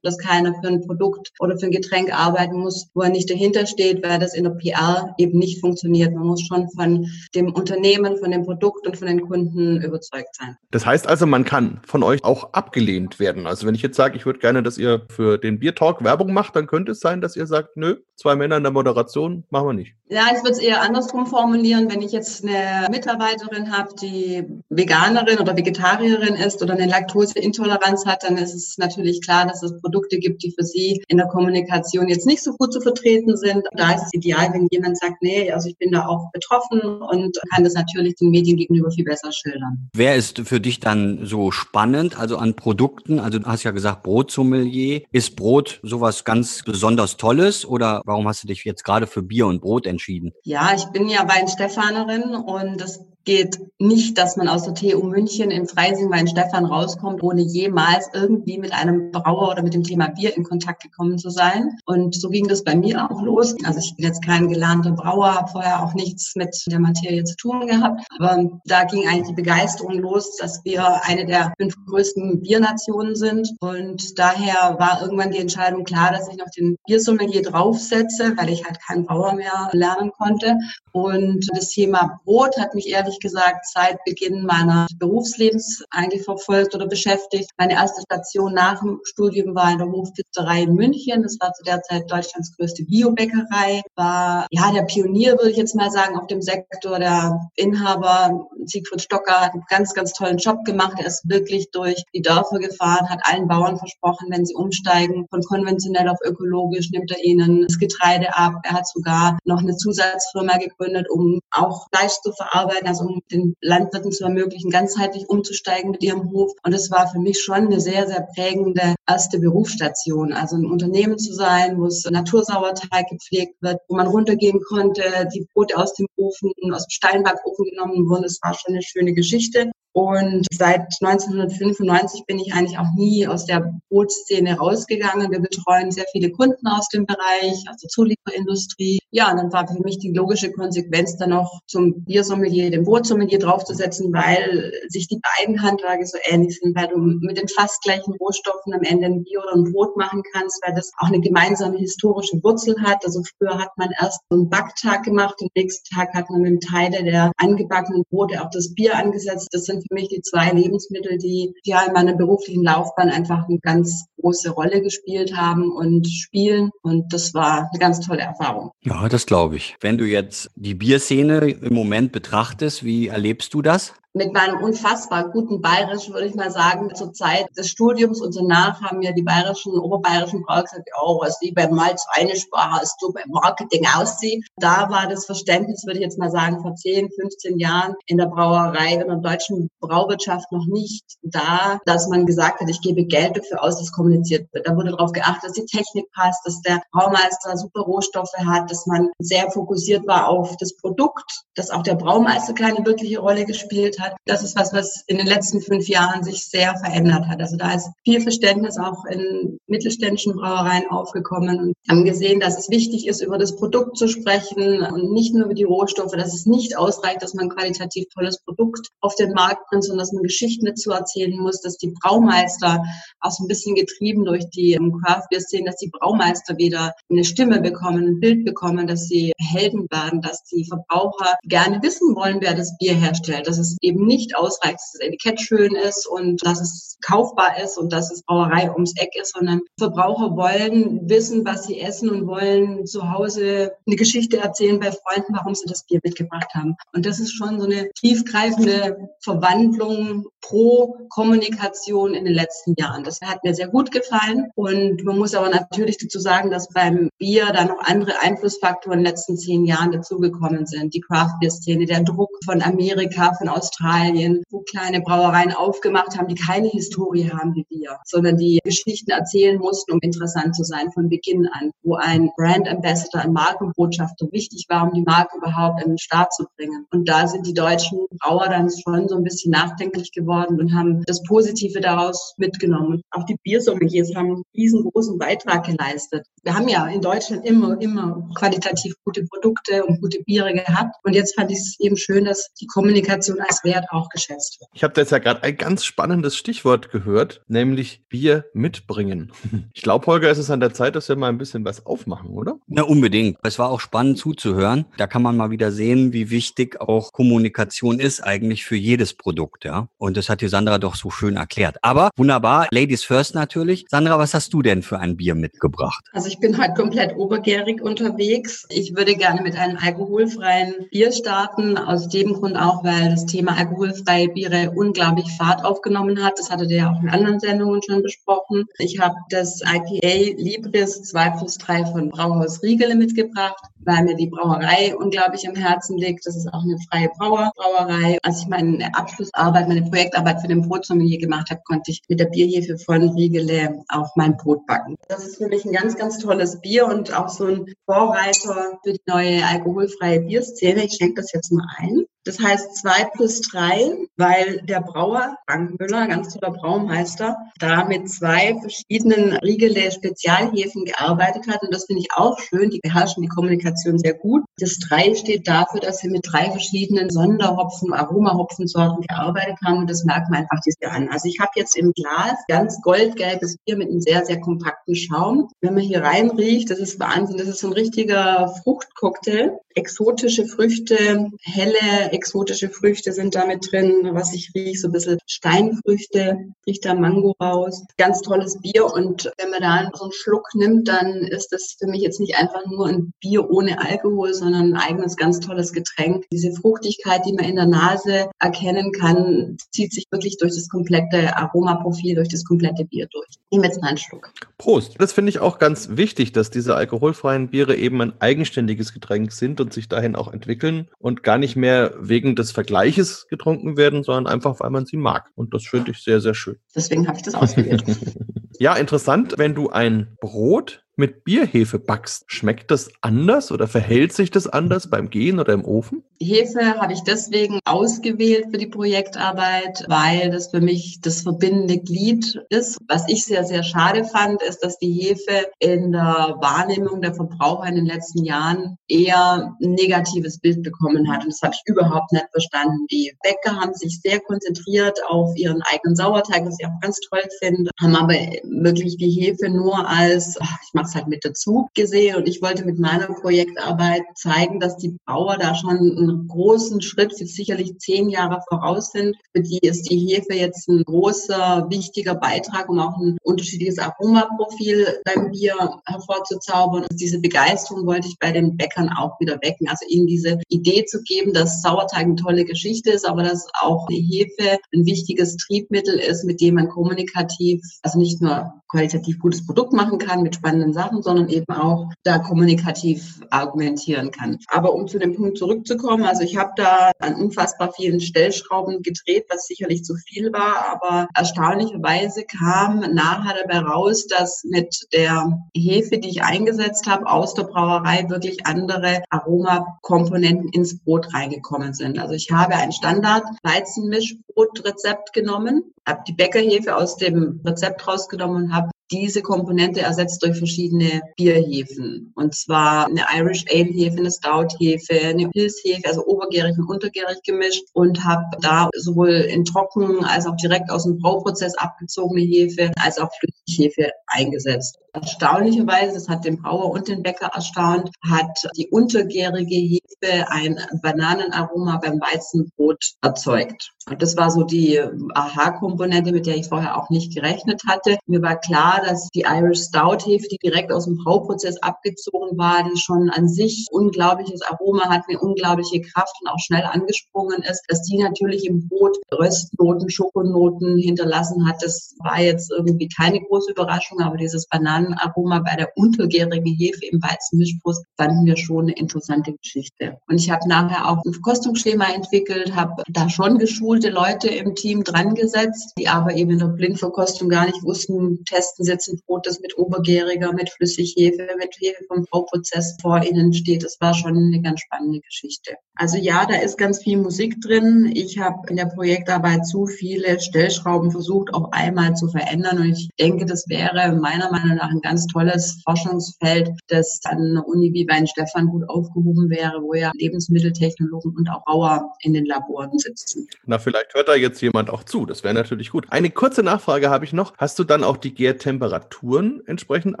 dass 0.02 0.18
keiner 0.18 0.54
für 0.60 0.68
ein 0.68 0.86
Produkt 0.86 1.30
oder 1.38 1.58
für 1.58 1.66
ein 1.66 1.72
Getränk 1.72 2.12
arbeiten 2.12 2.58
muss, 2.60 2.88
wo 2.94 3.02
er 3.02 3.10
nicht 3.10 3.30
dahinter 3.30 3.66
steht, 3.66 4.02
weil 4.02 4.18
das 4.18 4.34
in 4.34 4.44
der 4.44 4.50
PR 4.50 5.14
eben 5.18 5.38
nicht 5.38 5.60
funktioniert. 5.60 6.14
Man 6.14 6.26
muss 6.26 6.42
schon 6.42 6.68
von 6.70 7.06
dem 7.34 7.52
Unternehmen, 7.52 8.18
von 8.18 8.30
dem 8.30 8.44
Produkt 8.44 8.86
und 8.86 8.96
von 8.96 9.08
den 9.08 9.20
Kunden 9.22 9.80
überzeugt 9.82 10.34
sein. 10.34 10.56
Das 10.70 10.86
heißt 10.86 11.06
also, 11.06 11.26
man 11.26 11.44
kann 11.44 11.80
von 11.86 12.02
euch 12.02 12.24
auch 12.24 12.52
abgelehnt 12.52 13.18
werden. 13.20 13.46
Also 13.46 13.66
wenn 13.66 13.74
ich 13.74 13.82
jetzt 13.82 13.96
sage, 13.96 14.16
ich 14.16 14.26
würde 14.26 14.38
gerne, 14.38 14.62
dass 14.62 14.78
ihr 14.78 15.06
für 15.10 15.38
den 15.38 15.58
Bier 15.58 15.74
Talk 15.74 16.02
Werbung 16.04 16.32
macht, 16.32 16.56
dann 16.56 16.66
könnte 16.66 16.92
es 16.92 17.00
sein, 17.00 17.20
dass 17.20 17.36
ihr 17.36 17.46
sagt, 17.46 17.76
nö, 17.76 17.96
zwei 18.16 18.36
Männer 18.36 18.56
in 18.56 18.62
der 18.62 18.72
Moderation 18.72 19.44
machen 19.50 19.68
wir 19.68 19.72
nicht. 19.74 19.94
Ja, 20.10 20.22
ich 20.34 20.42
würde 20.42 20.52
es 20.52 20.58
eher 20.58 20.82
andersrum 20.82 21.26
formulieren, 21.26 21.90
wenn 21.90 22.00
ich 22.00 22.12
jetzt 22.12 22.44
eine 22.44 22.88
Mitarbeiterin 22.90 23.76
habe, 23.76 23.94
die 24.00 24.44
Veganerin 24.70 25.38
oder 25.38 25.56
Vegetarierin 25.56 26.34
ist 26.34 26.62
oder 26.62 26.74
eine 26.74 26.86
Laktoseintoleranz 26.86 28.06
hat, 28.06 28.22
dann 28.22 28.38
ist 28.38 28.54
es 28.54 28.78
natürlich 28.78 29.17
klar, 29.22 29.46
dass 29.46 29.62
es 29.62 29.80
Produkte 29.80 30.18
gibt, 30.18 30.42
die 30.42 30.52
für 30.52 30.64
sie 30.64 31.02
in 31.08 31.18
der 31.18 31.26
Kommunikation 31.26 32.08
jetzt 32.08 32.26
nicht 32.26 32.42
so 32.42 32.52
gut 32.52 32.72
zu 32.72 32.80
vertreten 32.80 33.36
sind. 33.36 33.64
Da 33.72 33.92
ist 33.92 34.04
es 34.06 34.14
ideal, 34.14 34.52
wenn 34.52 34.68
jemand 34.70 34.98
sagt, 34.98 35.22
nee, 35.22 35.50
also 35.50 35.68
ich 35.68 35.76
bin 35.78 35.92
da 35.92 36.06
auch 36.06 36.30
betroffen 36.32 36.80
und 36.80 37.36
kann 37.54 37.64
das 37.64 37.74
natürlich 37.74 38.16
den 38.16 38.30
Medien 38.30 38.56
gegenüber 38.56 38.90
viel 38.90 39.04
besser 39.04 39.30
schildern. 39.32 39.88
Wer 39.94 40.16
ist 40.16 40.40
für 40.40 40.60
dich 40.60 40.80
dann 40.80 41.24
so 41.24 41.50
spannend, 41.50 42.18
also 42.18 42.36
an 42.36 42.54
Produkten? 42.54 43.20
Also 43.20 43.38
du 43.38 43.46
hast 43.46 43.64
ja 43.64 43.70
gesagt 43.70 44.02
Brotsommelier. 44.02 45.02
Ist 45.12 45.36
Brot 45.36 45.80
sowas 45.82 46.24
ganz 46.24 46.62
besonders 46.64 47.16
Tolles 47.16 47.64
oder 47.64 48.02
warum 48.04 48.28
hast 48.28 48.42
du 48.42 48.48
dich 48.48 48.64
jetzt 48.64 48.84
gerade 48.84 49.06
für 49.06 49.22
Bier 49.22 49.46
und 49.46 49.60
Brot 49.60 49.86
entschieden? 49.86 50.32
Ja, 50.44 50.72
ich 50.74 50.84
bin 50.86 51.08
ja 51.08 51.28
Weinstefanerin 51.28 52.34
und 52.34 52.80
das 52.80 53.00
geht 53.28 53.60
nicht, 53.78 54.16
dass 54.16 54.38
man 54.38 54.48
aus 54.48 54.62
der 54.62 54.72
TU 54.72 55.02
München 55.02 55.50
in 55.50 55.68
Freising 55.68 56.08
bei 56.08 56.26
Stefan 56.26 56.64
rauskommt, 56.64 57.22
ohne 57.22 57.42
jemals 57.42 58.08
irgendwie 58.14 58.56
mit 58.56 58.72
einem 58.72 59.10
Brauer 59.10 59.50
oder 59.50 59.62
mit 59.62 59.74
dem 59.74 59.82
Thema 59.82 60.08
Bier 60.08 60.34
in 60.34 60.44
Kontakt 60.44 60.82
gekommen 60.82 61.18
zu 61.18 61.28
sein. 61.28 61.76
Und 61.84 62.14
so 62.14 62.30
ging 62.30 62.48
das 62.48 62.64
bei 62.64 62.74
mir 62.74 63.06
auch 63.10 63.20
los. 63.20 63.54
Also 63.64 63.80
ich 63.80 63.94
bin 63.96 64.06
jetzt 64.06 64.24
kein 64.24 64.48
gelernter 64.48 64.92
Brauer, 64.92 65.34
habe 65.34 65.50
vorher 65.50 65.84
auch 65.84 65.92
nichts 65.92 66.36
mit 66.36 66.56
der 66.68 66.80
Materie 66.80 67.22
zu 67.22 67.36
tun 67.36 67.66
gehabt. 67.66 68.00
Aber 68.18 68.48
da 68.64 68.84
ging 68.84 69.06
eigentlich 69.06 69.28
die 69.28 69.42
Begeisterung 69.42 69.98
los, 69.98 70.36
dass 70.36 70.64
wir 70.64 71.04
eine 71.04 71.26
der 71.26 71.52
fünf 71.60 71.74
größten 71.86 72.40
Biernationen 72.40 73.14
sind. 73.14 73.52
Und 73.60 74.18
daher 74.18 74.76
war 74.78 75.02
irgendwann 75.02 75.32
die 75.32 75.38
Entscheidung 75.38 75.84
klar, 75.84 76.12
dass 76.12 76.28
ich 76.28 76.38
noch 76.38 76.50
den 76.56 76.78
Biersommelier 76.86 77.42
draufsetze, 77.42 78.32
weil 78.38 78.48
ich 78.48 78.64
halt 78.64 78.78
kein 78.80 79.04
Brauer 79.04 79.34
mehr 79.34 79.68
lernen 79.72 80.12
konnte. 80.12 80.56
Und 80.92 81.46
das 81.52 81.68
Thema 81.68 82.18
Brot 82.24 82.58
hat 82.58 82.74
mich 82.74 82.88
ehrlich 82.88 83.17
ehrlich 83.18 83.34
gesagt 83.34 83.66
seit 83.66 84.02
Beginn 84.04 84.44
meiner 84.44 84.86
Berufslebens 84.98 85.84
eigentlich 85.90 86.24
verfolgt 86.24 86.74
oder 86.74 86.86
beschäftigt. 86.86 87.50
Meine 87.56 87.74
erste 87.74 88.02
Station 88.02 88.54
nach 88.54 88.80
dem 88.80 89.00
Studium 89.04 89.54
war 89.54 89.72
in 89.72 89.78
der 89.78 89.88
Hofpizerei 89.88 90.62
in 90.62 90.74
München. 90.74 91.22
Das 91.22 91.36
war 91.40 91.52
zu 91.52 91.64
der 91.64 91.82
Zeit 91.82 92.10
Deutschlands 92.10 92.56
größte 92.56 92.84
Biobäckerei. 92.84 93.82
War 93.96 94.46
ja 94.50 94.72
der 94.72 94.82
Pionier, 94.82 95.32
würde 95.32 95.50
ich 95.50 95.56
jetzt 95.56 95.74
mal 95.74 95.90
sagen, 95.90 96.18
auf 96.18 96.26
dem 96.26 96.42
Sektor. 96.42 96.98
Der 96.98 97.40
Inhaber 97.56 98.48
Siegfried 98.64 99.02
Stocker 99.02 99.40
hat 99.40 99.54
einen 99.54 99.64
ganz, 99.68 99.94
ganz 99.94 100.12
tollen 100.12 100.38
Job 100.38 100.64
gemacht. 100.64 100.94
Er 100.98 101.06
ist 101.06 101.28
wirklich 101.28 101.70
durch 101.70 102.02
die 102.14 102.22
Dörfer 102.22 102.58
gefahren, 102.58 103.08
hat 103.08 103.20
allen 103.22 103.48
Bauern 103.48 103.78
versprochen, 103.78 104.28
wenn 104.30 104.46
sie 104.46 104.54
umsteigen 104.54 105.26
von 105.30 105.42
konventionell 105.42 106.08
auf 106.08 106.18
ökologisch, 106.24 106.90
nimmt 106.90 107.10
er 107.10 107.24
ihnen 107.24 107.62
das 107.66 107.78
Getreide 107.78 108.36
ab. 108.36 108.54
Er 108.64 108.74
hat 108.74 108.88
sogar 108.88 109.38
noch 109.44 109.60
eine 109.60 109.76
Zusatzfirma 109.76 110.58
gegründet, 110.58 111.06
um 111.10 111.40
auch 111.50 111.86
Fleisch 111.92 112.14
zu 112.22 112.32
verarbeiten, 112.32 112.86
also 112.86 112.97
um 113.06 113.22
den 113.30 113.54
Landwirten 113.60 114.12
zu 114.12 114.24
ermöglichen, 114.24 114.70
ganzheitlich 114.70 115.28
umzusteigen 115.28 115.90
mit 115.90 116.02
ihrem 116.02 116.30
Hof. 116.30 116.52
Und 116.62 116.72
es 116.72 116.90
war 116.90 117.08
für 117.08 117.18
mich 117.18 117.40
schon 117.40 117.66
eine 117.66 117.80
sehr, 117.80 118.06
sehr 118.06 118.26
prägende 118.34 118.94
erste 119.06 119.38
Berufsstation. 119.38 120.32
Also 120.32 120.56
ein 120.56 120.66
Unternehmen 120.66 121.18
zu 121.18 121.32
sein, 121.34 121.78
wo 121.78 121.86
es 121.86 122.04
Natursauerteig 122.04 123.08
gepflegt 123.10 123.56
wird, 123.60 123.78
wo 123.88 123.96
man 123.96 124.06
runtergehen 124.06 124.60
konnte, 124.68 125.02
die 125.34 125.46
Brote 125.52 125.76
aus 125.76 125.94
dem 125.94 126.06
Ofen, 126.16 126.52
aus 126.72 126.86
dem 126.86 126.90
Steinbackofen 126.90 127.64
genommen 127.66 128.08
wurden. 128.08 128.22
Das 128.22 128.38
war 128.42 128.54
schon 128.54 128.74
eine 128.74 128.82
schöne 128.82 129.12
Geschichte. 129.12 129.70
Und 129.98 130.46
seit 130.52 130.86
1995 131.00 132.24
bin 132.24 132.38
ich 132.38 132.54
eigentlich 132.54 132.78
auch 132.78 132.94
nie 132.94 133.26
aus 133.26 133.46
der 133.46 133.72
Bootsszene 133.88 134.56
rausgegangen. 134.56 135.32
Wir 135.32 135.40
betreuen 135.40 135.90
sehr 135.90 136.04
viele 136.12 136.30
Kunden 136.30 136.68
aus 136.68 136.88
dem 136.88 137.04
Bereich, 137.04 137.64
aus 137.68 137.78
der 137.78 137.88
Zulieferindustrie. 137.88 139.00
Ja, 139.10 139.32
und 139.32 139.38
dann 139.38 139.52
war 139.52 139.66
für 139.66 139.82
mich 139.82 139.98
die 139.98 140.12
logische 140.12 140.52
Konsequenz 140.52 141.16
dann 141.16 141.30
noch 141.30 141.62
zum 141.66 142.04
Biersommelier, 142.04 142.70
dem 142.70 142.84
Bootsommelier 142.84 143.40
draufzusetzen, 143.40 144.12
weil 144.12 144.70
sich 144.86 145.08
die 145.08 145.20
beiden 145.36 145.62
Handwerke 145.62 146.06
so 146.06 146.18
ähnlich 146.30 146.60
sind, 146.60 146.76
weil 146.76 146.86
du 146.86 146.98
mit 146.98 147.36
den 147.36 147.48
fast 147.48 147.82
gleichen 147.82 148.14
Rohstoffen 148.20 148.74
am 148.74 148.82
Ende 148.82 149.06
ein 149.06 149.24
Bier 149.24 149.40
oder 149.40 149.56
ein 149.56 149.72
Brot 149.72 149.96
machen 149.96 150.22
kannst, 150.32 150.62
weil 150.64 150.76
das 150.76 150.92
auch 150.98 151.08
eine 151.08 151.20
gemeinsame 151.20 151.78
historische 151.78 152.40
Wurzel 152.44 152.76
hat. 152.82 153.04
Also 153.04 153.24
früher 153.36 153.58
hat 153.58 153.72
man 153.76 153.88
erst 154.00 154.20
so 154.30 154.38
einen 154.38 154.48
Backtag 154.48 155.02
gemacht, 155.02 155.40
den 155.40 155.48
nächsten 155.56 155.92
Tag 155.92 156.14
hat 156.14 156.30
man 156.30 156.42
mit 156.42 156.52
dem 156.52 156.60
Teile 156.60 157.02
der 157.02 157.32
angebackenen 157.38 158.04
Brote 158.10 158.40
auch 158.40 158.50
das 158.52 158.72
Bier 158.74 158.94
angesetzt. 158.94 159.48
Das 159.50 159.64
sind 159.64 159.87
für 159.88 159.94
mich 159.94 160.08
die 160.08 160.20
zwei 160.20 160.50
Lebensmittel, 160.50 161.18
die 161.18 161.54
ja 161.64 161.82
in 161.86 161.92
meiner 161.92 162.14
beruflichen 162.14 162.62
Laufbahn 162.62 163.10
einfach 163.10 163.48
eine 163.48 163.58
ganz 163.58 164.06
große 164.20 164.50
Rolle 164.50 164.82
gespielt 164.82 165.36
haben 165.36 165.72
und 165.72 166.06
spielen. 166.08 166.70
Und 166.82 167.12
das 167.12 167.34
war 167.34 167.68
eine 167.70 167.78
ganz 167.78 168.00
tolle 168.00 168.20
Erfahrung. 168.20 168.70
Ja, 168.82 169.08
das 169.08 169.26
glaube 169.26 169.56
ich. 169.56 169.76
Wenn 169.80 169.98
du 169.98 170.04
jetzt 170.04 170.50
die 170.56 170.74
Bierszene 170.74 171.50
im 171.50 171.74
Moment 171.74 172.12
betrachtest, 172.12 172.84
wie 172.84 173.08
erlebst 173.08 173.54
du 173.54 173.62
das? 173.62 173.94
Mit 174.18 174.32
meinem 174.32 174.62
unfassbar 174.62 175.30
guten 175.30 175.60
Bayerisch, 175.60 176.10
würde 176.10 176.26
ich 176.26 176.34
mal 176.34 176.50
sagen, 176.50 176.94
zur 176.94 177.12
Zeit 177.12 177.46
des 177.56 177.68
Studiums 177.68 178.20
und 178.20 178.36
danach 178.36 178.82
haben 178.82 178.98
mir 178.98 179.12
die 179.12 179.22
bayerischen, 179.22 179.78
oberbayerischen 179.78 180.42
Brauer 180.42 180.64
gesagt, 180.64 180.90
oh, 181.00 181.20
was 181.22 181.38
die 181.38 181.52
beim 181.52 181.74
Malz 181.74 182.04
eine 182.12 182.36
Sprache 182.36 182.80
als 182.80 182.96
du 183.00 183.12
beim 183.12 183.28
Marketing 183.28 183.86
aussieht. 183.96 184.44
Da 184.56 184.90
war 184.90 185.08
das 185.08 185.26
Verständnis, 185.26 185.84
würde 185.86 185.98
ich 185.98 186.04
jetzt 186.04 186.18
mal 186.18 186.30
sagen, 186.30 186.60
vor 186.60 186.74
10, 186.74 187.10
15 187.10 187.58
Jahren 187.58 187.94
in 188.06 188.18
der 188.18 188.26
Brauerei 188.26 189.00
und 189.02 189.08
der 189.08 189.32
deutschen 189.32 189.70
Brauwirtschaft 189.80 190.50
noch 190.52 190.66
nicht 190.66 191.04
da, 191.22 191.78
dass 191.86 192.08
man 192.08 192.26
gesagt 192.26 192.60
hat, 192.60 192.68
ich 192.68 192.80
gebe 192.80 193.04
Geld 193.04 193.36
dafür 193.36 193.62
aus, 193.62 193.78
dass 193.78 193.92
kommuniziert 193.92 194.52
wird. 194.52 194.66
Da 194.66 194.76
wurde 194.76 194.90
darauf 194.90 195.12
geachtet, 195.12 195.44
dass 195.44 195.52
die 195.52 195.66
Technik 195.66 196.10
passt, 196.12 196.44
dass 196.44 196.60
der 196.62 196.82
Braumeister 196.92 197.56
super 197.56 197.80
Rohstoffe 197.82 198.36
hat, 198.36 198.70
dass 198.70 198.86
man 198.86 199.10
sehr 199.18 199.50
fokussiert 199.50 200.06
war 200.06 200.28
auf 200.28 200.56
das 200.56 200.76
Produkt, 200.76 201.44
dass 201.54 201.70
auch 201.70 201.82
der 201.82 201.94
Braumeister 201.94 202.52
keine 202.54 202.84
wirkliche 202.84 203.20
Rolle 203.20 203.44
gespielt 203.44 204.00
hat. 204.00 204.07
Das 204.24 204.42
ist 204.42 204.56
was, 204.56 204.72
was 204.72 205.04
in 205.06 205.18
den 205.18 205.26
letzten 205.26 205.60
fünf 205.60 205.88
Jahren 205.88 206.22
sich 206.22 206.44
sehr 206.44 206.76
verändert 206.76 207.26
hat. 207.26 207.40
Also 207.40 207.56
da 207.56 207.74
ist 207.74 207.90
viel 208.04 208.20
Verständnis 208.20 208.78
auch 208.78 209.04
in 209.06 209.58
mittelständischen 209.66 210.34
Brauereien 210.34 210.90
aufgekommen 210.90 211.58
und 211.60 211.74
haben 211.88 212.04
gesehen, 212.04 212.40
dass 212.40 212.58
es 212.58 212.70
wichtig 212.70 213.06
ist, 213.06 213.22
über 213.22 213.38
das 213.38 213.56
Produkt 213.56 213.96
zu 213.96 214.08
sprechen 214.08 214.82
und 214.82 215.12
nicht 215.12 215.34
nur 215.34 215.46
über 215.46 215.54
die 215.54 215.64
Rohstoffe, 215.64 216.12
dass 216.12 216.34
es 216.34 216.46
nicht 216.46 216.76
ausreicht, 216.76 217.22
dass 217.22 217.34
man 217.34 217.48
qualitativ 217.48 218.06
tolles 218.14 218.38
Produkt 218.44 218.88
auf 219.00 219.14
den 219.14 219.32
Markt 219.32 219.68
bringt, 219.68 219.84
sondern 219.84 220.00
dass 220.00 220.12
man 220.12 220.22
Geschichten 220.22 220.66
dazu 220.66 220.90
erzählen 220.90 221.36
muss, 221.38 221.60
dass 221.60 221.76
die 221.76 221.92
Braumeister 222.00 222.82
auch 223.20 223.30
so 223.30 223.44
ein 223.44 223.48
bisschen 223.48 223.74
getrieben 223.74 224.24
durch 224.24 224.48
die 224.50 224.72
ähm, 224.72 225.00
Craft 225.02 225.28
Beer 225.30 225.40
sehen, 225.40 225.64
dass 225.64 225.76
die 225.76 225.90
Braumeister 225.90 226.56
wieder 226.56 226.94
eine 227.10 227.24
Stimme 227.24 227.60
bekommen, 227.60 228.06
ein 228.06 228.20
Bild 228.20 228.44
bekommen, 228.44 228.86
dass 228.86 229.06
sie 229.06 229.32
Helden 229.38 229.86
werden, 229.90 230.22
dass 230.22 230.44
die 230.44 230.64
Verbraucher 230.64 231.36
gerne 231.44 231.80
wissen 231.82 232.14
wollen, 232.14 232.38
wer 232.40 232.54
das 232.54 232.76
Bier 232.78 232.94
herstellt, 232.94 233.46
dass 233.46 233.58
es 233.58 233.76
eben 233.88 234.06
nicht 234.06 234.36
ausreicht, 234.36 234.74
dass 234.76 234.92
das 234.92 235.00
Etikett 235.00 235.40
schön 235.40 235.74
ist 235.74 236.06
und 236.06 236.44
dass 236.44 236.60
es 236.60 236.98
kaufbar 237.00 237.60
ist 237.62 237.78
und 237.78 237.92
dass 237.92 238.10
es 238.10 238.22
Brauerei 238.22 238.70
ums 238.72 238.94
Eck 238.96 239.10
ist, 239.20 239.34
sondern 239.34 239.62
Verbraucher 239.78 240.36
wollen 240.36 241.08
wissen, 241.08 241.44
was 241.44 241.64
sie 241.64 241.80
essen 241.80 242.10
und 242.10 242.26
wollen 242.26 242.86
zu 242.86 243.10
Hause 243.10 243.72
eine 243.86 243.96
Geschichte 243.96 244.38
erzählen 244.38 244.78
bei 244.78 244.92
Freunden, 244.92 245.34
warum 245.34 245.54
sie 245.54 245.66
das 245.66 245.84
Bier 245.84 246.00
mitgebracht 246.02 246.52
haben. 246.54 246.76
Und 246.92 247.06
das 247.06 247.20
ist 247.20 247.32
schon 247.32 247.60
so 247.60 247.66
eine 247.66 247.90
tiefgreifende 247.92 249.08
Verwandlung 249.20 250.26
pro 250.40 251.06
Kommunikation 251.08 252.14
in 252.14 252.24
den 252.24 252.34
letzten 252.34 252.74
Jahren. 252.78 253.04
Das 253.04 253.20
hat 253.20 253.44
mir 253.44 253.54
sehr 253.54 253.68
gut 253.68 253.90
gefallen 253.90 254.50
und 254.54 255.04
man 255.04 255.18
muss 255.18 255.34
aber 255.34 255.48
natürlich 255.48 255.98
dazu 255.98 256.18
sagen, 256.18 256.50
dass 256.50 256.68
beim 256.68 257.10
Bier 257.18 257.46
da 257.52 257.64
noch 257.64 257.80
andere 257.80 258.20
Einflussfaktoren 258.20 258.98
in 258.98 259.04
den 259.04 259.10
letzten 259.10 259.36
zehn 259.36 259.64
Jahren 259.64 259.92
dazugekommen 259.92 260.66
sind. 260.66 260.94
Die 260.94 261.00
Craft 261.00 261.38
Beer 261.40 261.50
Szene, 261.50 261.86
der 261.86 262.02
Druck 262.02 262.30
von 262.44 262.62
Amerika, 262.62 263.34
von 263.34 263.48
Australien, 263.48 264.42
wo 264.50 264.60
kleine 264.60 265.00
Brauereien 265.00 265.52
aufgemacht 265.52 266.16
haben, 266.16 266.28
die 266.28 266.34
keine 266.34 266.68
Historie 266.68 267.30
haben 267.30 267.54
wie 267.54 267.66
wir, 267.68 267.98
sondern 268.04 268.36
die 268.36 268.60
Geschichten 268.64 269.10
erzählen 269.10 269.58
mussten, 269.58 269.92
um 269.92 269.98
interessant 270.00 270.54
zu 270.54 270.64
sein 270.64 270.92
von 270.92 271.08
Beginn 271.08 271.48
an, 271.52 271.70
wo 271.82 271.96
ein 271.96 272.30
Brand 272.36 272.68
Ambassador, 272.68 273.22
ein 273.22 273.32
Markenbotschafter 273.32 274.26
wichtig 274.32 274.66
war, 274.68 274.84
um 274.84 274.92
die 274.92 275.02
Marke 275.02 275.36
überhaupt 275.38 275.82
in 275.82 275.90
den 275.90 275.98
Start 275.98 276.32
zu 276.32 276.46
bringen. 276.56 276.86
Und 276.90 277.08
da 277.08 277.26
sind 277.26 277.46
die 277.46 277.54
deutschen 277.54 278.06
Brauer 278.20 278.48
dann 278.48 278.70
schon 278.70 279.08
so 279.08 279.16
ein 279.16 279.24
bisschen 279.24 279.52
nachdenklich 279.52 280.12
geworden 280.12 280.27
und 280.28 280.74
haben 280.74 281.02
das 281.06 281.22
Positive 281.22 281.80
daraus 281.80 282.34
mitgenommen. 282.36 283.02
Auch 283.10 283.24
die 283.24 283.36
Biersommeliers 283.42 284.14
haben 284.14 284.32
einen 284.32 284.42
riesengroßen 284.56 285.18
Beitrag 285.18 285.66
geleistet. 285.66 286.26
Wir 286.42 286.54
haben 286.54 286.68
ja 286.68 286.86
in 286.86 287.00
Deutschland 287.00 287.44
immer, 287.44 287.80
immer 287.80 288.28
qualitativ 288.34 288.94
gute 289.04 289.24
Produkte 289.24 289.84
und 289.84 290.00
gute 290.00 290.22
Biere 290.24 290.52
gehabt. 290.52 290.94
Und 291.02 291.14
jetzt 291.14 291.34
fand 291.34 291.50
ich 291.50 291.58
es 291.58 291.76
eben 291.80 291.96
schön, 291.96 292.24
dass 292.24 292.48
die 292.60 292.66
Kommunikation 292.66 293.40
als 293.40 293.64
Wert 293.64 293.86
auch 293.90 294.08
geschätzt 294.10 294.60
wird. 294.60 294.70
Ich 294.74 294.84
habe 294.84 295.00
jetzt 295.00 295.12
ja 295.12 295.18
gerade 295.18 295.42
ein 295.42 295.56
ganz 295.56 295.84
spannendes 295.84 296.36
Stichwort 296.36 296.90
gehört, 296.90 297.42
nämlich 297.48 298.02
Bier 298.08 298.44
mitbringen. 298.52 299.32
Ich 299.74 299.82
glaube, 299.82 300.06
Holger, 300.06 300.30
ist 300.30 300.38
es 300.38 300.50
an 300.50 300.60
der 300.60 300.72
Zeit, 300.74 300.96
dass 300.96 301.08
wir 301.08 301.16
mal 301.16 301.28
ein 301.28 301.38
bisschen 301.38 301.64
was 301.64 301.86
aufmachen, 301.86 302.30
oder? 302.30 302.58
Ja, 302.66 302.82
unbedingt. 302.82 303.38
Es 303.42 303.58
war 303.58 303.70
auch 303.70 303.80
spannend 303.80 304.18
zuzuhören. 304.18 304.86
Da 304.96 305.06
kann 305.06 305.22
man 305.22 305.36
mal 305.36 305.50
wieder 305.50 305.70
sehen, 305.72 306.12
wie 306.12 306.30
wichtig 306.30 306.80
auch 306.80 307.12
Kommunikation 307.12 308.00
ist 308.00 308.20
eigentlich 308.20 308.64
für 308.64 308.76
jedes 308.76 309.14
Produkt, 309.14 309.64
ja. 309.64 309.88
Und 309.98 310.16
das 310.18 310.28
hat 310.28 310.40
die 310.40 310.48
Sandra 310.48 310.78
doch 310.78 310.96
so 310.96 311.10
schön 311.10 311.36
erklärt. 311.36 311.76
Aber 311.82 312.10
wunderbar, 312.16 312.66
Ladies 312.70 313.04
first 313.04 313.34
natürlich. 313.34 313.86
Sandra, 313.88 314.18
was 314.18 314.34
hast 314.34 314.52
du 314.52 314.62
denn 314.62 314.82
für 314.82 314.98
ein 314.98 315.16
Bier 315.16 315.34
mitgebracht? 315.34 316.04
Also 316.12 316.28
ich 316.28 316.38
bin 316.40 316.60
heute 316.60 316.74
komplett 316.74 317.16
obergärig 317.16 317.80
unterwegs. 317.80 318.66
Ich 318.68 318.96
würde 318.96 319.14
gerne 319.14 319.42
mit 319.42 319.56
einem 319.56 319.78
alkoholfreien 319.78 320.74
Bier 320.90 321.12
starten. 321.12 321.78
Aus 321.78 322.08
dem 322.08 322.34
Grund 322.34 322.56
auch, 322.56 322.84
weil 322.84 323.10
das 323.10 323.26
Thema 323.26 323.56
alkoholfreie 323.56 324.28
Biere 324.28 324.72
unglaublich 324.74 325.30
Fahrt 325.38 325.64
aufgenommen 325.64 326.22
hat. 326.22 326.38
Das 326.38 326.50
hattet 326.50 326.70
ihr 326.70 326.78
ja 326.78 326.92
auch 326.92 327.02
in 327.02 327.08
anderen 327.08 327.38
Sendungen 327.40 327.80
schon 327.82 328.02
besprochen. 328.02 328.64
Ich 328.78 328.98
habe 328.98 329.14
das 329.30 329.60
IPA 329.62 330.34
Libris 330.36 331.02
2 331.04 331.30
plus 331.30 331.58
3 331.58 331.86
von 331.86 332.10
Brauhaus 332.10 332.62
Riegele 332.62 332.96
mitgebracht, 332.96 333.62
weil 333.84 334.04
mir 334.04 334.16
die 334.16 334.26
Brauerei 334.26 334.96
unglaublich 334.96 335.48
am 335.48 335.54
Herzen 335.54 335.96
liegt. 335.96 336.26
Das 336.26 336.36
ist 336.36 336.52
auch 336.52 336.62
eine 336.62 336.76
freie 336.90 337.08
Brauer 337.16 337.52
Brauerei. 337.56 338.18
Als 338.22 338.42
ich 338.42 338.48
meine 338.48 338.92
Abschlussarbeit, 338.94 339.68
meine 339.68 339.88
Projektarbeit 340.08 340.40
für 340.40 340.48
den 340.48 340.62
Brotsommelier 340.62 341.18
gemacht 341.18 341.50
habe, 341.50 341.60
konnte 341.64 341.90
ich 341.90 342.02
mit 342.08 342.20
der 342.20 342.26
Bierhefe 342.26 342.78
von 342.78 343.10
Riegele 343.10 343.84
auch 343.88 344.16
mein 344.16 344.36
Brot 344.36 344.66
backen. 344.66 344.96
Das 345.08 345.26
ist 345.26 345.36
für 345.36 345.48
mich 345.48 345.64
ein 345.64 345.72
ganz, 345.72 345.96
ganz 345.96 346.18
tolles 346.18 346.60
Bier 346.60 346.86
und 346.86 347.14
auch 347.16 347.28
so 347.28 347.44
ein 347.46 347.74
Vorreiter 347.84 348.78
für 348.82 348.92
die 348.92 349.00
neue 349.06 349.44
alkoholfreie 349.44 350.20
Bierszene. 350.20 350.84
Ich 350.84 350.94
schenke 350.94 351.20
das 351.20 351.32
jetzt 351.32 351.52
mal 351.52 351.66
ein. 351.76 352.06
Das 352.28 352.38
heißt 352.40 352.76
zwei 352.76 353.04
plus 353.14 353.40
drei, 353.40 353.90
weil 354.18 354.60
der 354.60 354.82
Brauer, 354.82 355.38
Frank 355.46 355.80
Müller, 355.80 356.06
ganz 356.08 356.34
toller 356.34 356.52
Braumeister, 356.52 357.38
da 357.58 357.86
mit 357.86 358.10
zwei 358.10 358.54
verschiedenen 358.60 359.32
Riegele 359.38 359.90
Spezialhefen 359.90 360.84
gearbeitet 360.84 361.48
hat. 361.48 361.62
Und 361.62 361.72
das 361.72 361.86
finde 361.86 362.02
ich 362.02 362.08
auch 362.14 362.38
schön. 362.38 362.68
Die 362.68 362.80
beherrschen 362.80 363.22
die 363.22 363.30
Kommunikation 363.30 363.98
sehr 363.98 364.12
gut. 364.12 364.42
Das 364.58 364.78
drei 364.78 365.14
steht 365.14 365.48
dafür, 365.48 365.80
dass 365.80 366.00
sie 366.00 366.10
mit 366.10 366.26
drei 366.30 366.50
verschiedenen 366.50 367.08
Sonderhopfen, 367.08 367.94
Aromahopfensorten 367.94 369.06
gearbeitet 369.08 369.56
haben. 369.64 369.78
Und 369.78 369.90
das 369.90 370.04
merkt 370.04 370.28
man 370.28 370.40
einfach 370.40 370.60
dieses 370.66 370.82
an. 370.82 371.08
Also 371.08 371.28
ich 371.28 371.40
habe 371.40 371.52
jetzt 371.56 371.78
im 371.78 371.92
Glas 371.92 372.36
ganz 372.48 372.78
goldgelbes 372.82 373.56
Bier 373.64 373.78
mit 373.78 373.88
einem 373.88 374.02
sehr, 374.02 374.26
sehr 374.26 374.38
kompakten 374.38 374.94
Schaum. 374.94 375.48
Wenn 375.62 375.72
man 375.72 375.82
hier 375.82 376.02
reinriecht, 376.02 376.68
das 376.68 376.78
ist 376.78 377.00
Wahnsinn. 377.00 377.38
Das 377.38 377.48
ist 377.48 377.60
so 377.60 377.68
ein 377.68 377.72
richtiger 377.72 378.54
Fruchtcocktail. 378.62 379.58
Exotische 379.74 380.44
Früchte, 380.44 381.30
helle, 381.40 382.12
exotische 382.18 382.68
Früchte 382.68 383.12
sind 383.12 383.34
damit 383.34 383.70
drin, 383.70 384.10
was 384.12 384.34
ich 384.34 384.50
rieche, 384.54 384.78
so 384.78 384.88
ein 384.88 384.92
bisschen 384.92 385.18
Steinfrüchte, 385.26 386.36
riecht 386.66 386.84
da 386.84 386.94
Mango 386.94 387.34
raus. 387.40 387.84
Ganz 387.96 388.20
tolles 388.22 388.58
Bier 388.60 388.86
und 388.86 389.30
wenn 389.38 389.50
man 389.50 389.62
da 389.62 389.90
so 389.94 390.04
einen 390.04 390.12
Schluck 390.12 390.48
nimmt, 390.54 390.88
dann 390.88 391.14
ist 391.14 391.52
das 391.52 391.76
für 391.78 391.86
mich 391.86 392.02
jetzt 392.02 392.20
nicht 392.20 392.36
einfach 392.36 392.66
nur 392.66 392.88
ein 392.88 393.12
Bier 393.20 393.48
ohne 393.48 393.80
Alkohol, 393.80 394.34
sondern 394.34 394.74
ein 394.74 394.76
eigenes 394.76 395.16
ganz 395.16 395.40
tolles 395.40 395.72
Getränk. 395.72 396.24
Diese 396.32 396.52
Fruchtigkeit, 396.52 397.24
die 397.24 397.32
man 397.32 397.44
in 397.44 397.56
der 397.56 397.66
Nase 397.66 398.30
erkennen 398.40 398.92
kann, 398.92 399.56
zieht 399.70 399.92
sich 399.92 400.04
wirklich 400.10 400.38
durch 400.38 400.54
das 400.54 400.68
komplette 400.68 401.36
Aromaprofil, 401.36 402.16
durch 402.16 402.28
das 402.28 402.44
komplette 402.44 402.84
Bier 402.84 403.06
durch. 403.10 403.28
Ich 403.30 403.38
nehme 403.52 403.66
jetzt 403.66 403.80
mal 403.80 403.88
einen 403.88 403.98
Schluck. 403.98 404.32
Prost. 404.58 404.96
Das 404.98 405.12
finde 405.12 405.30
ich 405.30 405.38
auch 405.38 405.58
ganz 405.58 405.90
wichtig, 405.92 406.32
dass 406.32 406.50
diese 406.50 406.74
alkoholfreien 406.74 407.48
Biere 407.48 407.76
eben 407.76 408.00
ein 408.02 408.12
eigenständiges 408.20 408.92
Getränk 408.92 409.32
sind 409.32 409.60
und 409.60 409.72
sich 409.72 409.88
dahin 409.88 410.16
auch 410.16 410.32
entwickeln 410.32 410.88
und 410.98 411.22
gar 411.22 411.38
nicht 411.38 411.56
mehr 411.56 411.94
wegen 412.08 412.36
des 412.36 412.50
Vergleiches 412.50 413.26
getrunken 413.28 413.76
werden, 413.76 414.02
sondern 414.02 414.32
einfach, 414.32 414.60
weil 414.60 414.70
man 414.70 414.86
sie 414.86 414.96
mag. 414.96 415.30
Und 415.34 415.54
das 415.54 415.66
finde 415.66 415.92
ich 415.92 415.98
sehr, 415.98 416.20
sehr 416.20 416.34
schön. 416.34 416.56
Deswegen 416.74 417.06
habe 417.06 417.16
ich 417.18 417.22
das 417.22 417.34
ausgewählt. 417.34 417.84
ja, 418.58 418.74
interessant, 418.74 419.34
wenn 419.36 419.54
du 419.54 419.70
ein 419.70 420.16
Brot 420.20 420.84
mit 420.98 421.22
Bierhefe 421.22 421.78
backst, 421.78 422.24
schmeckt 422.26 422.72
das 422.72 422.90
anders 423.02 423.52
oder 423.52 423.68
verhält 423.68 424.12
sich 424.12 424.32
das 424.32 424.48
anders 424.48 424.90
beim 424.90 425.10
Gehen 425.10 425.38
oder 425.38 425.52
im 425.52 425.64
Ofen? 425.64 426.02
Hefe 426.20 426.74
habe 426.80 426.92
ich 426.92 427.02
deswegen 427.02 427.60
ausgewählt 427.64 428.46
für 428.50 428.58
die 428.58 428.66
Projektarbeit, 428.66 429.84
weil 429.86 430.30
das 430.30 430.50
für 430.50 430.60
mich 430.60 430.98
das 431.00 431.22
verbindende 431.22 431.78
Glied 431.78 432.40
ist. 432.50 432.78
Was 432.88 433.04
ich 433.08 433.24
sehr, 433.24 433.44
sehr 433.44 433.62
schade 433.62 434.04
fand, 434.04 434.42
ist, 434.42 434.64
dass 434.64 434.78
die 434.78 434.92
Hefe 434.92 435.46
in 435.60 435.92
der 435.92 436.36
Wahrnehmung 436.40 437.00
der 437.00 437.14
Verbraucher 437.14 437.68
in 437.68 437.76
den 437.76 437.86
letzten 437.86 438.24
Jahren 438.24 438.76
eher 438.88 439.54
ein 439.62 439.70
negatives 439.70 440.40
Bild 440.40 440.64
bekommen 440.64 441.08
hat. 441.12 441.22
Und 441.22 441.32
das 441.32 441.42
habe 441.42 441.54
ich 441.54 441.62
überhaupt 441.72 442.10
nicht 442.12 442.26
verstanden. 442.32 442.86
Die 442.90 443.12
Bäcker 443.22 443.56
haben 443.60 443.74
sich 443.74 444.00
sehr 444.02 444.18
konzentriert 444.18 444.98
auf 445.08 445.36
ihren 445.36 445.62
eigenen 445.72 445.94
Sauerteig, 445.94 446.44
was 446.44 446.56
ich 446.58 446.66
auch 446.66 446.80
ganz 446.80 446.98
toll 447.08 447.22
finde, 447.38 447.70
haben 447.80 447.94
aber 447.94 448.14
wirklich 448.50 448.96
die 448.96 449.10
Hefe 449.10 449.50
nur 449.50 449.88
als, 449.88 450.36
ich 450.36 450.74
mache 450.74 450.88
Markts 450.88 450.94
halt 450.94 451.08
mit 451.08 451.24
dazu 451.24 451.68
gesehen. 451.74 452.16
Und 452.16 452.28
ich 452.28 452.42
wollte 452.42 452.64
mit 452.64 452.78
meiner 452.78 453.06
Projektarbeit 453.06 454.02
zeigen, 454.14 454.60
dass 454.60 454.76
die 454.76 454.96
Brauer 455.06 455.36
da 455.38 455.54
schon 455.54 455.76
einen 455.76 456.28
großen 456.28 456.80
Schritt, 456.80 457.16
sicherlich 457.16 457.78
zehn 457.78 458.08
Jahre 458.08 458.40
voraus 458.48 458.92
sind. 458.92 459.16
Für 459.34 459.42
die 459.42 459.58
ist 459.58 459.90
die 459.90 459.98
Hefe 459.98 460.34
jetzt 460.34 460.68
ein 460.68 460.82
großer, 460.84 461.66
wichtiger 461.70 462.14
Beitrag, 462.14 462.68
um 462.68 462.78
auch 462.78 462.96
ein 462.98 463.18
unterschiedliches 463.22 463.78
Aromaprofil 463.78 464.86
beim 465.04 465.30
Bier 465.30 465.80
hervorzuzaubern. 465.86 466.86
Und 466.90 467.00
diese 467.00 467.20
Begeisterung 467.20 467.86
wollte 467.86 468.08
ich 468.08 468.18
bei 468.18 468.32
den 468.32 468.56
Bäckern 468.56 468.90
auch 468.90 469.18
wieder 469.20 469.38
wecken. 469.42 469.68
Also 469.68 469.84
ihnen 469.88 470.06
diese 470.06 470.38
Idee 470.48 470.84
zu 470.84 471.02
geben, 471.02 471.32
dass 471.32 471.62
Sauerteig 471.62 472.04
eine 472.04 472.16
tolle 472.16 472.44
Geschichte 472.44 472.90
ist, 472.90 473.06
aber 473.06 473.22
dass 473.22 473.46
auch 473.60 473.86
die 473.88 474.00
Hefe 474.00 474.58
ein 474.74 474.86
wichtiges 474.86 475.36
Triebmittel 475.36 475.98
ist, 475.98 476.24
mit 476.24 476.40
dem 476.40 476.54
man 476.54 476.68
kommunikativ, 476.68 477.60
also 477.82 477.98
nicht 477.98 478.20
nur 478.20 478.37
qualitativ 478.68 479.18
gutes 479.18 479.44
Produkt 479.46 479.72
machen 479.72 479.98
kann 479.98 480.22
mit 480.22 480.34
spannenden 480.34 480.72
Sachen, 480.72 481.02
sondern 481.02 481.28
eben 481.28 481.50
auch 481.52 481.90
da 482.02 482.18
kommunikativ 482.18 483.20
argumentieren 483.30 484.10
kann. 484.10 484.38
Aber 484.48 484.74
um 484.74 484.86
zu 484.86 484.98
dem 484.98 485.16
Punkt 485.16 485.38
zurückzukommen, 485.38 486.04
also 486.04 486.22
ich 486.22 486.36
habe 486.36 486.52
da 486.56 486.92
an 486.98 487.14
unfassbar 487.14 487.72
vielen 487.72 488.00
Stellschrauben 488.00 488.82
gedreht, 488.82 489.26
was 489.30 489.46
sicherlich 489.46 489.84
zu 489.84 489.94
viel 489.94 490.32
war, 490.32 490.66
aber 490.70 491.08
erstaunlicherweise 491.14 492.24
kam 492.24 492.80
nachher 492.92 493.36
dabei 493.42 493.60
raus, 493.60 494.06
dass 494.06 494.44
mit 494.44 494.86
der 494.92 495.38
Hefe, 495.56 495.98
die 495.98 496.10
ich 496.10 496.22
eingesetzt 496.22 496.86
habe, 496.86 497.06
aus 497.10 497.34
der 497.34 497.44
Brauerei 497.44 498.08
wirklich 498.08 498.46
andere 498.46 499.02
Aromakomponenten 499.08 500.50
ins 500.50 500.78
Brot 500.78 501.14
reingekommen 501.14 501.72
sind. 501.72 501.98
Also 501.98 502.14
ich 502.14 502.30
habe 502.30 502.54
ein 502.54 502.72
Standard 502.72 503.24
Weizenmischbrotrezept 503.42 505.12
genommen, 505.14 505.72
habe 505.86 506.02
die 506.06 506.12
Bäckerhefe 506.12 506.76
aus 506.76 506.96
dem 506.96 507.40
Rezept 507.44 507.86
rausgenommen 507.88 508.27
und 508.28 508.54
habe 508.54 508.70
diese 508.90 509.22
Komponente 509.22 509.80
ersetzt 509.80 510.22
durch 510.22 510.38
verschiedene 510.38 511.02
Bierhefen. 511.16 512.12
Und 512.14 512.34
zwar 512.34 512.86
eine 512.86 513.04
Irish 513.16 513.44
Ale 513.50 513.64
Hefe, 513.64 513.98
eine 513.98 514.10
Stout 514.10 514.56
Hefe, 514.58 515.08
eine 515.08 515.28
Pilzhefe, 515.28 515.86
also 515.86 516.06
obergärig 516.06 516.56
und 516.58 516.68
untergärig 516.68 517.22
gemischt 517.22 517.64
und 517.74 518.04
habe 518.04 518.24
da 518.40 518.70
sowohl 518.76 519.10
in 519.10 519.44
trocken 519.44 520.04
als 520.04 520.26
auch 520.26 520.36
direkt 520.36 520.70
aus 520.70 520.84
dem 520.84 520.98
Brauprozess 520.98 521.56
abgezogene 521.56 522.22
Hefe 522.22 522.72
als 522.80 522.98
auch 522.98 523.10
Flüssighefe 523.20 523.90
eingesetzt. 524.06 524.78
Erstaunlicherweise, 524.94 525.94
das 525.94 526.08
hat 526.08 526.24
den 526.24 526.40
Brauer 526.40 526.70
und 526.70 526.88
den 526.88 527.02
Bäcker 527.02 527.30
erstaunt, 527.34 527.90
hat 528.08 528.48
die 528.56 528.68
untergärige 528.70 529.54
Hefe 529.54 530.28
ein 530.28 530.58
Bananenaroma 530.82 531.78
beim 531.82 532.00
Weizenbrot 532.00 532.94
erzeugt. 533.02 533.70
Das 533.98 534.16
war 534.16 534.30
so 534.30 534.44
die 534.44 534.80
Aha-Komponente, 535.14 536.12
mit 536.12 536.26
der 536.26 536.36
ich 536.36 536.48
vorher 536.48 536.76
auch 536.76 536.90
nicht 536.90 537.14
gerechnet 537.14 537.62
hatte. 537.66 537.96
Mir 538.06 538.22
war 538.22 538.36
klar, 538.36 538.82
dass 538.84 539.08
die 539.14 539.24
Irish 539.28 539.60
Stout 539.60 540.04
Hefe, 540.04 540.28
die 540.30 540.38
direkt 540.38 540.72
aus 540.72 540.84
dem 540.84 540.96
Brauprozess 540.96 541.56
abgezogen 541.62 542.36
war, 542.38 542.64
die 542.64 542.78
schon 542.78 543.10
an 543.10 543.28
sich 543.28 543.66
unglaubliches 543.70 544.42
Aroma 544.42 544.88
hat, 544.88 545.02
eine 545.08 545.18
unglaubliche 545.18 545.80
Kraft 545.80 546.14
und 546.20 546.28
auch 546.28 546.38
schnell 546.38 546.64
angesprungen 546.64 547.42
ist, 547.42 547.62
dass 547.68 547.82
die 547.82 547.98
natürlich 547.98 548.46
im 548.46 548.68
Brot 548.68 548.96
Röstnoten, 549.12 549.90
Schokonoten 549.90 550.78
hinterlassen 550.78 551.48
hat. 551.48 551.56
Das 551.62 551.94
war 551.98 552.20
jetzt 552.20 552.50
irgendwie 552.50 552.88
keine 552.88 553.20
große 553.20 553.52
Überraschung, 553.52 554.00
aber 554.00 554.16
dieses 554.16 554.48
Bananenaroma 554.48 555.40
bei 555.40 555.56
der 555.56 555.70
untergärigen 555.76 556.54
Hefe 556.56 556.86
im 556.90 557.02
Weizenmischbrot 557.02 557.76
fanden 557.96 558.26
wir 558.26 558.36
schon 558.36 558.64
eine 558.64 558.72
interessante 558.72 559.32
Geschichte. 559.32 559.98
Und 560.08 560.16
ich 560.16 560.30
habe 560.30 560.48
nachher 560.48 560.88
auch 560.88 561.04
ein 561.04 561.12
Verkostungsschema 561.12 561.86
entwickelt, 561.94 562.54
habe 562.54 562.82
da 562.88 563.08
schon 563.08 563.38
geschult, 563.38 563.77
geschulte 563.78 563.90
Leute 563.94 564.28
im 564.28 564.54
Team 564.56 564.82
dran 564.82 565.14
gesetzt, 565.14 565.74
die 565.78 565.88
aber 565.88 566.14
eben 566.14 566.32
in 566.32 566.38
der 566.38 566.46
Blindverkostung 566.46 567.28
gar 567.28 567.46
nicht 567.46 567.62
wussten, 567.62 568.24
testen 568.24 568.64
Sie 568.64 568.72
jetzt 568.72 568.88
ein 568.88 569.00
Brot, 569.06 569.26
das 569.26 569.40
mit 569.40 569.56
obergäriger, 569.56 570.32
mit 570.32 570.50
Flüssighefe, 570.50 571.28
mit 571.38 571.54
Hefe 571.60 571.84
vom 571.86 572.04
Brauprozess 572.10 572.76
vor 572.80 573.02
Ihnen 573.02 573.32
steht. 573.32 573.62
Das 573.62 573.80
war 573.80 573.94
schon 573.94 574.16
eine 574.16 574.42
ganz 574.42 574.60
spannende 574.60 575.00
Geschichte. 575.00 575.56
Also 575.80 575.96
ja, 575.96 576.26
da 576.26 576.34
ist 576.34 576.58
ganz 576.58 576.82
viel 576.82 576.98
Musik 576.98 577.40
drin. 577.40 577.92
Ich 577.94 578.18
habe 578.18 578.36
in 578.48 578.56
der 578.56 578.66
Projektarbeit 578.66 579.46
zu 579.46 579.66
viele 579.66 580.18
Stellschrauben 580.18 580.90
versucht, 580.90 581.32
auch 581.32 581.52
einmal 581.52 581.94
zu 581.94 582.08
verändern. 582.08 582.58
Und 582.58 582.72
ich 582.72 582.88
denke, 582.98 583.26
das 583.26 583.48
wäre 583.48 583.92
meiner 583.94 584.28
Meinung 584.32 584.56
nach 584.56 584.70
ein 584.70 584.80
ganz 584.80 585.06
tolles 585.06 585.62
Forschungsfeld, 585.64 586.50
das 586.66 586.98
an 587.04 587.18
einer 587.18 587.46
Uni 587.46 587.72
wie 587.72 587.86
Weinstefan 587.86 588.48
gut 588.48 588.68
aufgehoben 588.68 589.30
wäre, 589.30 589.62
wo 589.62 589.74
ja 589.74 589.92
Lebensmitteltechnologen 589.94 591.14
und 591.16 591.30
auch 591.30 591.44
Bauer 591.44 591.92
in 592.00 592.12
den 592.12 592.26
Laboren 592.26 592.76
sitzen. 592.76 593.28
Na, 593.46 593.60
vielleicht 593.60 593.94
hört 593.94 594.08
da 594.08 594.16
jetzt 594.16 594.40
jemand 594.40 594.70
auch 594.70 594.82
zu. 594.82 595.06
Das 595.06 595.22
wäre 595.22 595.34
natürlich 595.34 595.70
gut. 595.70 595.86
Eine 595.90 596.10
kurze 596.10 596.42
Nachfrage 596.42 596.90
habe 596.90 597.04
ich 597.04 597.12
noch. 597.12 597.34
Hast 597.38 597.56
du 597.56 597.62
dann 597.62 597.84
auch 597.84 597.98
die 597.98 598.14
Gärtemperaturen 598.14 599.42
entsprechend 599.46 600.00